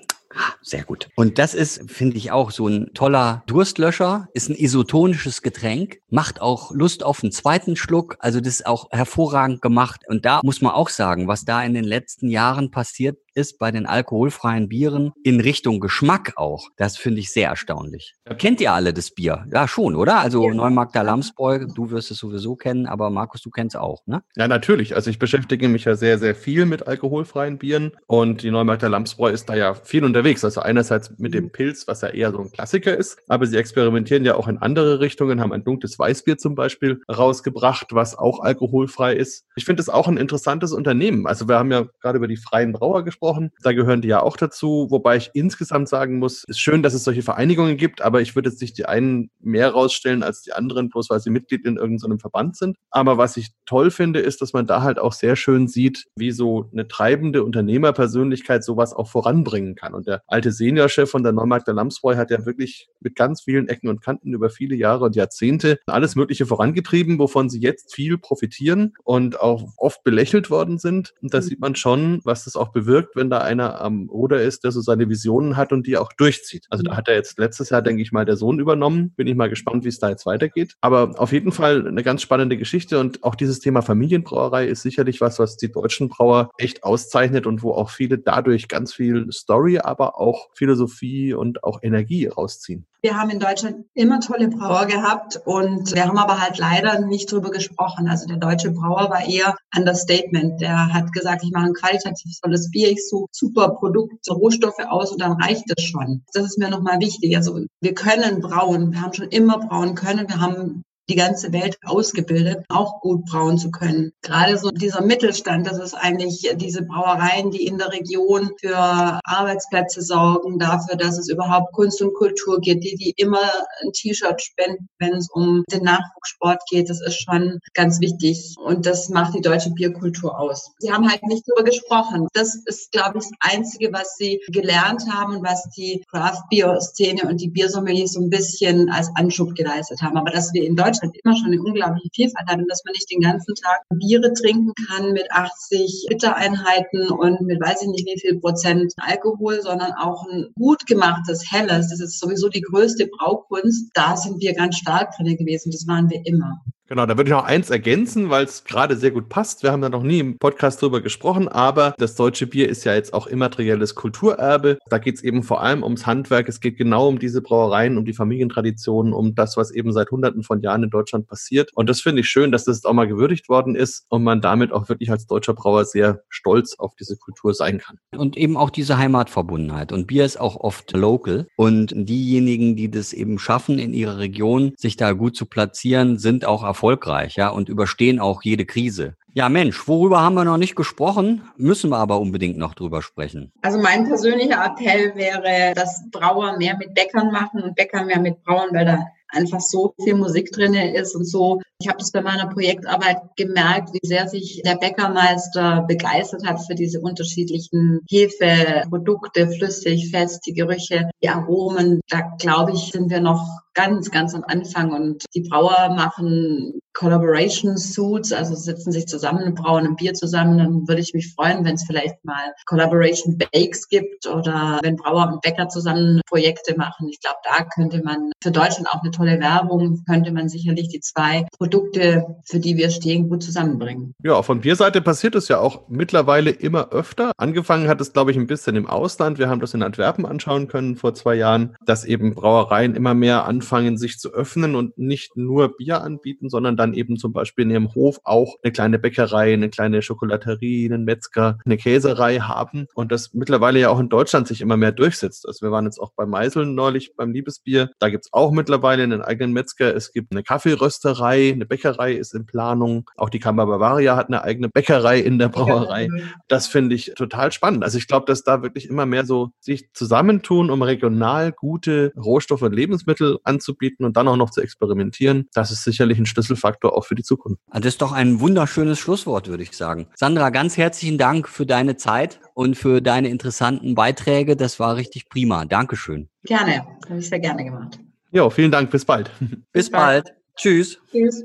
Sehr 0.62 0.84
gut. 0.84 1.10
Und 1.15 1.39
das 1.39 1.54
ist, 1.54 1.89
finde 1.91 2.17
ich, 2.17 2.32
auch 2.32 2.52
so 2.52 2.67
ein 2.67 2.91
toller 2.93 3.43
Durstlöscher, 3.48 4.28
ist 4.34 4.50
ein 4.50 4.56
isotonisches 4.56 5.41
Getränk, 5.41 6.00
macht 6.10 6.41
auch 6.41 6.72
Lust 6.72 7.04
auf 7.04 7.24
einen 7.24 7.32
zweiten 7.32 7.76
Schluck. 7.76 8.17
Also 8.19 8.39
das 8.39 8.56
ist 8.56 8.65
auch 8.65 8.88
hervorragend 8.91 9.62
gemacht. 9.62 10.02
Und 10.08 10.26
da 10.26 10.41
muss 10.43 10.62
man 10.62 10.74
auch 10.74 10.89
sagen, 10.89 11.28
was 11.28 11.45
da 11.45 11.63
in 11.63 11.74
den 11.74 11.86
letzten 11.86 12.30
Jahren 12.30 12.72
passiert 12.72 13.17
ist 13.39 13.58
bei 13.58 13.72
den 13.72 13.86
alkoholfreien 13.86 14.67
Bieren 14.67 15.13
in 15.24 15.39
Richtung 15.39 15.80
Geschmack 15.80 16.34
auch. 16.36 16.67
Das 16.78 16.98
finde 16.98 17.22
ich 17.22 17.32
sehr 17.32 17.50
erstaunlich. 17.50 18.15
Kennt 18.38 18.60
ihr 18.60 18.74
alle 18.74 18.93
das 18.93 19.12
Bier? 19.12 19.45
Ja, 19.52 19.67
schon, 19.67 19.95
oder? 19.95 20.19
Also 20.19 20.48
Ja. 20.48 20.54
Neumarkter 20.54 21.04
Lamsbräu, 21.04 21.65
du 21.74 21.89
wirst 21.89 22.12
es 22.12 22.17
sowieso 22.17 22.56
kennen, 22.56 22.86
aber 22.86 23.10
Markus, 23.10 23.41
du 23.41 23.50
kennst 23.50 23.78
auch, 23.78 24.06
ne? 24.06 24.24
Ja, 24.36 24.48
natürlich. 24.48 24.95
Also 24.95 25.10
ich 25.10 25.19
beschäftige 25.19 25.69
mich 25.69 25.86
ja 25.86 25.95
sehr, 25.95 26.17
sehr 26.17 26.36
viel 26.36 26.65
mit 26.65 26.88
alkoholfreien 26.88 27.58
Bieren 27.58 27.91
und 28.08 28.43
die 28.43 28.52
Neumarkter 28.52 28.89
Lamsbräu 28.89 29.32
ist 29.32 29.48
da 29.50 29.56
ja 29.56 29.74
viel 29.74 30.04
unterwegs. 30.04 30.43
Also 30.60 30.67
einerseits 30.67 31.17
mit 31.17 31.34
dem 31.34 31.52
Pilz, 31.52 31.88
was 31.88 32.02
ja 32.02 32.10
eher 32.10 32.32
so 32.32 32.39
ein 32.39 32.52
Klassiker 32.52 32.98
ist, 32.98 33.17
aber 33.30 33.45
sie 33.45 33.56
experimentieren 33.56 34.26
ja 34.26 34.36
auch 34.36 34.50
in 34.50 34.58
andere 34.58 35.00
Richtungen, 35.00 35.39
haben 35.39 35.54
ein 35.54 35.63
dunkles 35.63 35.98
Weißbier 35.98 36.38
zum 36.38 36.54
Beispiel 36.54 37.02
rausgebracht, 37.10 37.88
was 37.91 38.17
auch 38.17 38.41
alkoholfrei 38.41 39.15
ist. 39.15 39.45
Ich 39.56 39.63
finde 39.63 39.82
es 39.82 39.88
auch 39.88 40.10
ein 40.10 40.17
interessantes 40.17 40.74
Unternehmen. 40.74 41.28
Also 41.28 41.48
wir 41.48 41.58
haben 41.58 41.72
ja 41.72 41.86
gerade 42.02 42.17
über 42.17 42.28
die 42.28 42.36
freien 42.36 42.74
Brauer 42.74 43.06
gesprochen. 43.06 43.52
Da 43.63 43.72
gehören 43.72 44.02
die 44.02 44.10
ja 44.10 44.22
auch 44.22 44.36
dazu, 44.36 44.88
wobei 44.89 45.15
ich 45.15 45.32
insgesamt 45.34 45.88
sagen 45.88 46.19
muss, 46.19 46.43
ist 46.43 46.60
schön, 46.60 46.84
dass 46.84 46.93
es 46.93 47.06
solche 47.06 47.22
Vereinigungen 47.22 47.78
gibt, 47.78 48.02
aber 48.02 48.19
ich 48.19 48.36
würde 48.36 48.50
jetzt 48.50 48.62
nicht 48.62 48.78
die 48.78 48.86
einen 48.86 49.32
mehr 49.39 49.69
rausstellen 49.69 50.24
als 50.24 50.41
die 50.41 50.52
anderen, 50.52 50.89
bloß 50.89 51.10
weil 51.10 51.22
sie 51.22 51.30
Mitglied 51.30 51.65
in 51.65 51.78
irgendeinem 51.78 52.19
Verband 52.19 52.58
sind. 52.58 52.76
Aber 52.89 53.17
was 53.17 53.38
ich 53.38 53.52
toll 53.65 53.91
finde, 53.91 54.19
ist, 54.19 54.41
dass 54.41 54.52
man 54.52 54.67
da 54.67 54.82
halt 54.82 55.00
auch 55.00 55.13
sehr 55.13 55.38
schön 55.38 55.69
sieht, 55.69 56.06
wie 56.17 56.32
so 56.32 56.69
eine 56.74 56.88
treibende 56.89 57.45
Unternehmerpersönlichkeit 57.45 58.65
sowas 58.65 58.93
auch 58.93 59.08
voranbringen 59.08 59.76
kann. 59.76 59.93
Und 59.93 60.06
der 60.08 60.22
alte 60.39 60.54
Seniorchef 60.54 61.10
von 61.12 61.21
der 61.21 61.34
Neumarkter 61.34 61.73
Lamsbräu 61.73 62.15
hat 62.15 62.32
ja 62.32 62.45
wirklich 62.45 62.88
mit 63.02 63.13
ganz 63.17 63.41
vielen 63.41 63.67
Ecken 63.67 63.89
und 63.89 64.02
Kanten 64.02 64.34
über 64.34 64.49
viele 64.49 64.73
Jahre 64.73 65.04
und 65.04 65.17
Jahrzehnte 65.17 65.80
alles 65.86 66.15
Mögliche 66.15 66.45
vorangetrieben, 66.45 67.19
wovon 67.19 67.49
sie 67.49 67.60
jetzt 67.60 67.93
viel 67.93 68.17
profitieren 68.17 68.93
und 69.04 69.38
auch 69.41 69.73
oft 69.75 70.02
belächelt 70.06 70.49
worden 70.49 70.78
sind. 70.80 71.13
Und 71.21 71.34
da 71.34 71.39
Mhm. 71.39 71.41
sieht 71.43 71.60
man 71.60 71.75
schon, 71.75 72.21
was 72.23 72.45
das 72.45 72.56
auch 72.56 72.69
bewirkt, 72.69 73.17
wenn 73.17 73.30
da 73.30 73.39
einer 73.39 73.82
am 73.82 74.08
Ruder 74.10 74.41
ist, 74.41 74.63
der 74.63 74.71
so 74.71 74.80
seine 74.80 75.10
Visionen 75.10 75.58
hat 75.58 75.73
und 75.73 75.86
die 75.88 75.97
auch 75.97 76.13
durchzieht. 76.13 76.67
Also 76.69 76.84
da 76.84 76.95
hat 76.95 77.10
er 77.10 77.15
jetzt 77.15 77.38
letztes 77.38 77.69
Jahr, 77.69 77.82
denke 77.82 78.02
ich 78.02 78.13
mal, 78.13 78.23
der 78.23 78.38
Sohn 78.38 78.60
übernommen. 78.60 79.12
Bin 79.17 79.28
ich 79.28 79.36
mal 79.36 79.49
gespannt, 79.49 79.84
wie 79.84 79.89
es 79.89 79.99
da 79.99 80.08
jetzt 80.10 80.25
weitergeht. 80.25 80.75
Aber 80.80 81.15
auf 81.17 81.34
jeden 81.34 81.52
Fall 81.52 81.86
eine 81.86 82.02
ganz 82.04 82.21
spannende 82.21 82.56
Geschichte 82.56 82.97
und 82.97 83.25
auch 83.25 83.36
dieses 83.36 83.60
Thema 83.60 83.82
Familienbrauerei 83.82 84.67
ist 84.67 84.84
sicherlich 84.84 85.19
was, 85.19 85.38
was 85.38 85.58
die 85.58 85.69
deutschen 85.69 86.08
Brauer 86.08 86.49
echt 86.58 86.86
auszeichnet 86.86 87.45
und 87.45 87.62
wo 87.62 87.73
auch 87.73 87.89
viele 87.89 88.19
dadurch 88.19 88.69
ganz 88.69 88.93
viel 88.93 89.30
Story, 89.34 89.80
aber 89.80 90.17
auch 90.19 90.29
Philosophie 90.54 91.34
und 91.34 91.63
auch 91.63 91.80
Energie 91.82 92.28
rausziehen. 92.28 92.86
Wir 93.02 93.15
haben 93.18 93.30
in 93.30 93.39
Deutschland 93.39 93.86
immer 93.94 94.20
tolle 94.20 94.50
Brauer 94.50 94.86
gehabt 94.86 95.39
und 95.46 95.96
wir 95.96 96.06
haben 96.06 96.18
aber 96.18 96.42
halt 96.42 96.58
leider 96.58 97.00
nicht 97.00 97.32
drüber 97.32 97.50
gesprochen. 97.50 98.10
Also 98.10 98.28
der 98.28 98.38
deutsche 98.38 98.72
Brauer 98.72 99.10
war 99.10 99.26
eher 99.26 99.56
Understatement. 99.76 100.60
Der 100.60 100.94
hat 100.94 101.13
gesagt, 101.13 101.44
ich 101.44 101.52
mache 101.52 101.68
ein 101.68 101.74
qualitativ 101.74 102.38
tolles 102.42 102.70
Bier, 102.72 102.92
ich 102.92 103.08
suche 103.08 103.28
super 103.32 103.70
Produkte, 103.70 104.34
Rohstoffe 104.34 104.84
aus 104.89 105.12
und 105.13 105.22
dann 105.22 105.42
reicht 105.42 105.63
es 105.76 105.84
schon. 105.84 106.24
Das 106.34 106.44
ist 106.44 106.58
mir 106.58 106.70
nochmal 106.70 107.00
wichtig. 107.00 107.38
Also 107.38 107.62
wir 107.80 107.94
können 107.94 108.42
brauen. 108.42 108.92
Wir 108.92 109.02
haben 109.02 109.13
schon 109.13 109.30
immer 109.30 109.60
brauen 109.60 109.96
können. 109.96 110.28
Wir 110.28 110.42
haben 110.42 110.84
die 111.10 111.15
ganze 111.15 111.52
Welt 111.52 111.78
ausgebildet, 111.84 112.63
auch 112.69 113.02
gut 113.02 113.26
brauen 113.26 113.58
zu 113.58 113.72
können. 113.72 114.12
Gerade 114.22 114.58
so 114.58 114.69
dieser 114.69 115.02
Mittelstand, 115.02 115.67
das 115.67 115.80
ist 115.80 115.95
eigentlich 115.95 116.50
diese 116.56 116.84
Brauereien, 116.84 117.52
die 117.52 117.65
in 117.65 117.78
der 117.78 117.91
Region 117.91 118.52
für 118.60 118.78
Arbeitsplätze 119.24 120.02
sorgen, 120.02 120.60
dafür, 120.60 120.95
dass 120.95 121.17
es 121.17 121.30
überhaupt 121.30 121.74
Kunst 121.74 122.02
und 122.02 122.13
Kultur 122.13 122.60
geht, 122.60 122.84
die, 122.84 122.95
die 122.95 123.13
immer 123.17 123.41
ein 123.84 123.91
T-Shirt 123.91 124.41
spenden, 124.41 124.88
wenn 125.00 125.15
es 125.15 125.28
um 125.34 125.63
den 125.72 125.84
Nachwuchssport 125.84 126.62
geht. 126.69 126.89
Das 126.89 127.02
ist 127.02 127.24
schon 127.24 127.60
ganz 127.74 128.00
wichtig. 128.00 128.56
Und 128.63 128.86
das 128.86 129.10
macht 129.10 129.34
die 129.34 129.41
deutsche 129.41 129.72
Bierkultur 129.72 130.39
aus. 130.39 130.72
Sie 130.80 130.91
haben 130.91 131.10
halt 131.10 131.24
nicht 131.24 131.43
darüber 131.48 131.63
gesprochen. 131.63 132.28
Das 132.34 132.56
ist, 132.65 132.91
glaube 132.91 133.17
ich, 133.17 133.24
das 133.24 133.54
Einzige, 133.56 133.91
was 133.91 134.15
sie 134.17 134.39
gelernt 134.50 135.04
haben 135.12 135.38
und 135.38 135.43
was 135.43 135.69
die 135.76 136.04
Craft-Bier-Szene 136.12 137.24
und 137.24 137.41
die 137.41 137.50
Biersommeliers 137.50 138.13
so 138.13 138.22
ein 138.22 138.30
bisschen 138.30 138.89
als 138.91 139.10
Anschub 139.15 139.56
geleistet 139.56 140.02
haben. 140.02 140.17
Aber 140.17 140.32
dass 140.32 140.54
wir 140.54 140.63
in 140.63 140.76
Deutschland 140.76 140.98
Deutschland 140.99 141.17
immer 141.23 141.35
schon 141.35 141.47
eine 141.47 141.62
unglaubliche 141.62 142.09
Vielfalt 142.13 142.47
hat 142.47 142.57
und 142.57 142.69
dass 142.69 142.83
man 142.85 142.93
nicht 142.93 143.09
den 143.12 143.21
ganzen 143.21 143.55
Tag 143.55 143.81
Biere 143.89 144.33
trinken 144.33 144.73
kann 144.88 145.12
mit 145.13 145.31
80 145.31 146.07
Bittereinheiten 146.09 147.09
und 147.09 147.41
mit 147.41 147.59
weiß 147.62 147.81
ich 147.81 147.88
nicht 147.89 148.05
wie 148.05 148.19
viel 148.19 148.39
Prozent 148.39 148.93
Alkohol, 148.97 149.62
sondern 149.62 149.93
auch 149.93 150.27
ein 150.29 150.47
gut 150.55 150.85
gemachtes 150.85 151.51
Helles. 151.51 151.89
Das 151.89 151.99
ist 151.99 152.19
sowieso 152.19 152.49
die 152.49 152.62
größte 152.62 153.07
Braukunst. 153.07 153.91
Da 153.93 154.15
sind 154.15 154.41
wir 154.41 154.53
ganz 154.53 154.77
stark 154.77 155.15
drin 155.15 155.38
gewesen. 155.38 155.71
Das 155.71 155.88
waren 155.88 156.09
wir 156.09 156.21
immer. 156.25 156.62
Genau, 156.89 157.06
da 157.06 157.15
würde 157.15 157.30
ich 157.30 157.36
noch 157.36 157.43
eins 157.43 157.69
ergänzen, 157.69 158.32
weil 158.32 158.45
es 158.45 158.63
gerade 158.63 158.97
sehr 158.97 159.12
gut 159.12 159.30
passt. 159.30 159.62
Wir 159.62 159.71
haben 159.71 159.84
da 159.84 159.89
noch 159.89 160.02
nie 160.02 160.17
im 160.17 160.39
Podcast 160.39 160.82
drüber 160.82 161.02
gesprochen, 161.02 161.47
aber 161.47 161.93
das 161.99 162.15
deutsche 162.15 162.47
Bier 162.47 162.67
ist 162.67 162.84
ja 162.84 162.95
jetzt 162.95 163.13
auch 163.13 163.28
immaterielles 163.28 163.93
Kulturerbe. 163.93 164.80
Da 164.89 164.97
geht 164.97 165.17
es 165.17 165.23
eben 165.23 165.43
vor 165.43 165.62
allem 165.62 165.84
ums 165.84 166.08
Handwerk. 166.08 166.49
Es 166.49 166.62
geht 166.62 166.78
genau 166.78 167.08
um 167.08 167.19
diese 167.19 167.43
Brauereien, 167.43 167.99
um 167.99 168.06
die 168.06 168.13
Familientraditionen, 168.13 169.13
um 169.13 169.36
das, 169.36 169.56
was 169.56 169.69
eben 169.69 169.93
seit 169.93 170.10
Hunderten 170.10 170.41
von 170.41 170.62
Jahren 170.62 170.82
in 170.82 170.89
Deutschland 170.89 171.28
passiert. 171.28 171.69
Und 171.75 171.88
das 171.91 172.02
finde 172.02 172.21
ich 172.21 172.28
schön, 172.28 172.52
dass 172.52 172.63
das 172.63 172.84
auch 172.86 172.93
mal 172.93 173.08
gewürdigt 173.08 173.49
worden 173.49 173.75
ist 173.75 174.08
und 174.10 174.23
man 174.23 174.41
damit 174.41 174.71
auch 174.71 174.89
wirklich 174.89 175.12
als 175.12 175.28
deutscher 175.28 175.54
Brauer 175.54 175.86
sehr 175.86 176.23
stolz 176.30 176.73
auf 176.80 176.95
diese 176.95 177.17
Kultur 177.17 177.54
sein 177.54 177.78
kann. 177.78 177.99
Und 178.17 178.36
eben 178.36 178.58
auch 178.58 178.71
diese 178.71 178.97
Heimatverbundenheit. 178.97 179.91
Und 179.91 180.08
Bier 180.08 180.25
ist 180.25 180.41
auch 180.41 180.56
oft 180.56 180.93
local. 180.93 181.45
Und 181.56 181.93
diejenigen, 181.95 182.75
die 182.75 182.89
das 182.89 183.13
eben 183.13 183.38
schaffen, 183.38 183.78
in 183.78 183.93
ihrer 183.93 184.17
Region 184.17 184.73
sich 184.75 184.97
da 184.97 185.12
gut 185.12 185.36
zu 185.36 185.45
platzieren, 185.45 186.17
sind 186.17 186.45
auch 186.45 186.63
erfolgreich 186.63 186.79
erfolgreich, 186.80 187.36
ja, 187.36 187.50
und 187.50 187.68
überstehen 187.68 188.22
auch 188.22 188.42
jede 188.42 188.65
Krise. 188.65 189.15
Ja, 189.34 189.50
Mensch, 189.50 189.86
worüber 189.88 190.22
haben 190.22 190.36
wir 190.36 190.46
noch 190.46 190.58
nicht 190.58 190.78
gesprochen? 190.78 191.44
Müssen 191.58 191.89
wir 191.89 191.98
aber 191.98 192.20
unbedingt 192.20 192.58
noch 192.58 192.74
drüber 192.74 193.02
sprechen. 193.02 193.52
Also 193.62 193.80
mein 193.80 194.08
persönlicher 194.08 194.63
Appell 194.65 195.13
wäre, 195.15 195.74
dass 195.76 196.10
Brauer 196.10 196.58
mehr 196.58 196.78
mit 196.78 196.94
Bäckern 196.96 197.32
machen 197.32 197.62
und 197.62 197.76
Bäcker 197.76 198.06
mehr 198.06 198.20
mit 198.20 198.42
Brauern, 198.44 198.70
weil 198.72 198.86
da 198.86 199.06
einfach 199.30 199.62
so 199.62 199.94
viel 200.04 200.15
Musik 200.15 200.52
drin 200.52 200.74
ist 200.74 201.15
und 201.15 201.26
so. 201.26 201.62
Ich 201.82 201.88
habe 201.88 202.00
das 202.00 202.12
bei 202.12 202.22
meiner 202.22 202.48
Projektarbeit 202.48 203.18
gemerkt, 203.38 203.94
wie 203.94 204.06
sehr 204.06 204.28
sich 204.28 204.62
der 204.65 204.76
Bäckermeister 204.76 205.86
begeistert 205.88 206.46
hat 206.46 206.60
für 206.65 206.76
diese 206.76 207.00
unterschiedlichen 207.00 208.02
Hefeprodukte, 208.10 209.48
flüssig, 209.48 210.12
fest, 210.12 210.46
die 210.46 210.54
Gerüche, 210.54 211.10
die 211.24 211.30
Aromen. 211.30 212.02
Da 212.10 212.22
glaube 212.38 212.74
ich, 212.74 212.92
sind 212.92 213.10
wir 213.10 213.22
noch 213.22 213.48
ganz, 213.74 214.12
ganz 214.12 214.36
am 214.36 214.44
Anfang 214.46 214.92
und 214.92 215.24
die 215.34 215.48
Brauer 215.48 215.94
machen 215.96 216.82
Collaboration 216.94 217.78
Suits, 217.78 218.34
also 218.34 218.56
setzen 218.56 218.92
sich 218.92 219.06
zusammen, 219.06 219.54
brauen 219.56 219.86
ein 219.86 219.96
Bier 219.96 220.13
zusammen, 220.13 220.58
dann 220.58 220.88
würde 220.88 221.02
ich 221.02 221.13
mich 221.13 221.34
freuen, 221.34 221.63
wenn 221.63 221.76
es 221.76 221.86
vielleicht 221.86 222.26
mal 222.26 222.54
Collaboration 222.65 223.38
Bakes 223.38 223.88
gibt 223.88 224.28
oder 224.28 224.80
wenn 224.84 224.98
Brauer 224.98 225.32
und 225.32 225.42
Bäcker 225.42 225.70
zusammen 225.70 226.20
Projekte 226.28 226.76
machen. 226.76 227.08
Ich 227.08 227.22
glaube, 227.22 227.38
da 227.44 227.63
könnte 227.63 228.04
man 228.04 228.32
für 228.44 228.52
Deutschland 228.52 228.89
auch 228.89 229.02
eine 229.02 229.12
tolle 229.19 229.39
Werbung, 229.39 230.03
könnte 230.08 230.32
man 230.32 230.47
sicherlich 230.47 230.88
die 230.88 231.01
zwei 231.01 231.45
Produkte, 231.58 232.25
für 232.45 232.60
die 232.60 232.77
wir 232.77 232.89
stehen, 232.89 233.27
gut 233.27 233.43
zusammenbringen. 233.43 234.15
Ja, 234.23 234.41
von 234.41 234.62
Bierseite 234.62 235.01
passiert 235.01 235.36
es 235.36 235.49
ja 235.49 235.60
auch 235.60 235.89
mittlerweile 235.89 236.51
immer 236.51 236.91
öfter. 236.91 237.32
Angefangen 237.38 237.89
hat 237.89 237.99
es, 237.99 238.13
glaube 238.13 238.32
ich, 238.32 238.38
ein 238.38 238.47
bisschen 238.47 238.77
im 238.77 238.88
Ausland. 238.88 239.38
Wir 239.38 239.49
haben 239.49 239.60
das 239.60 239.73
in 239.73 239.84
Antwerpen 239.84 240.25
anschauen 240.25 240.69
können 240.69 240.95
vor 240.95 241.13
zwei 241.13 241.36
Jahren, 241.36 241.75
dass 241.86 242.05
eben 242.05 242.34
Brauereien 242.34 242.95
immer 242.95 243.13
mehr 243.13 243.45
anfangen, 243.45 243.97
sich 243.97 244.19
zu 244.19 244.32
öffnen 244.34 244.75
und 244.75 244.97
nicht 244.97 245.36
nur 245.36 245.75
Bier 245.75 246.01
anbieten, 246.01 246.49
sondern 246.49 246.77
dann 246.77 246.93
eben 246.93 247.17
zum 247.17 247.34
Beispiel 247.34 247.65
in 247.65 247.71
ihrem 247.71 247.93
Hof 247.95 248.19
auch 248.23 248.55
eine 248.63 248.71
kleine 248.71 248.99
Bäckerei, 248.99 249.53
eine 249.53 249.69
kleine 249.69 250.01
Schokolaterie, 250.01 250.86
einen 250.86 251.03
Metzger, 251.03 251.58
eine 251.65 251.75
Käserei 251.75 252.38
haben 252.38 252.88
und 252.93 253.12
das 253.12 253.34
mittlerweile 253.34 253.79
ja 253.79 253.89
auch 253.89 253.99
in 253.99 254.08
Deutschland 254.08 254.47
sich 254.47 254.62
immer 254.62 254.77
mehr 254.77 254.93
durchsetzt. 254.93 255.45
Also 255.45 255.65
wir 255.65 255.71
waren 255.71 255.86
jetzt 255.86 255.99
auch 255.99 256.13
bei 256.15 256.25
Meiseln 256.25 256.73
neulich 256.73 257.15
beim 257.17 257.34
Liebesbier. 257.34 257.89
Da 257.99 258.10
gibt 258.10 258.25
es 258.25 258.34
auch 258.34 258.51
mittlerweile 258.51 259.09
einen 259.12 259.22
eigenen 259.22 259.54
Metzger. 259.54 259.95
Es 259.95 260.12
gibt 260.12 260.32
eine 260.32 260.43
Kaffeerösterei, 260.43 261.52
eine 261.54 261.65
Bäckerei 261.65 262.13
ist 262.13 262.34
in 262.34 262.45
Planung. 262.45 263.10
Auch 263.15 263.30
die 263.30 263.39
Kammer 263.39 263.65
Bavaria 263.65 264.15
hat 264.15 264.28
eine 264.28 264.43
eigene 264.43 264.69
Bäckerei 264.69 265.19
in 265.19 265.38
der 265.38 265.50
Brauerei. 265.50 266.08
Das 266.48 266.67
finde 266.67 266.95
ich 266.95 267.13
total 267.15 267.52
spannend. 267.52 267.84
Also 267.84 267.98
ich 267.98 268.08
glaube, 268.08 268.26
dass 268.26 268.43
da 268.43 268.62
wirklich 268.63 268.88
immer 268.89 269.06
mehr 269.06 269.26
so 269.26 269.52
sich 269.60 269.89
zusammentun, 269.93 270.69
um 270.69 270.82
regional 270.82 271.52
gute 271.52 272.13
Rohstoffe 272.15 272.62
und 272.62 272.74
Lebensmittel 272.74 273.39
anzubieten 273.43 274.06
und 274.06 274.17
dann 274.17 274.28
auch 274.28 274.38
noch 274.38 274.50
zu 274.50 274.62
experimentieren. 274.62 275.48
Das 275.54 275.72
ist 275.72 275.84
sicherlich 275.84 276.17
ein 276.17 276.26
Schlüsselfaktor 276.26 276.69
Faktor 276.69 276.98
auch 276.98 277.06
für 277.06 277.15
die 277.15 277.24
Zukunft. 277.24 277.62
Ah, 277.69 277.80
das 277.80 277.93
ist 277.93 278.02
doch 278.02 278.12
ein 278.12 278.39
wunderschönes 278.39 279.00
Schlusswort, 279.00 279.48
würde 279.48 279.63
ich 279.63 279.76
sagen. 279.76 280.08
Sandra, 280.15 280.50
ganz 280.50 280.78
herzlichen 280.78 281.17
Dank 281.17 281.50
für 281.50 281.65
deine 281.65 281.98
Zeit 281.98 282.39
und 282.54 282.78
für 282.78 283.02
deine 283.02 283.30
interessanten 283.30 283.95
Beiträge. 283.95 284.56
Das 284.56 284.80
war 284.80 284.95
richtig 284.95 285.30
prima. 285.30 285.65
Dankeschön. 285.65 286.30
Gerne, 286.43 286.86
habe 287.08 287.19
ich 287.19 287.30
sehr 287.30 287.39
gerne 287.39 287.63
gemacht. 287.63 288.00
Ja, 288.32 288.50
vielen 288.50 288.72
Dank. 288.72 288.89
Bis 288.92 289.06
bald. 289.06 289.32
Bis, 289.74 289.89
bald. 289.89 290.34
Tschüss. 290.56 291.00
Tschüss. 291.12 291.44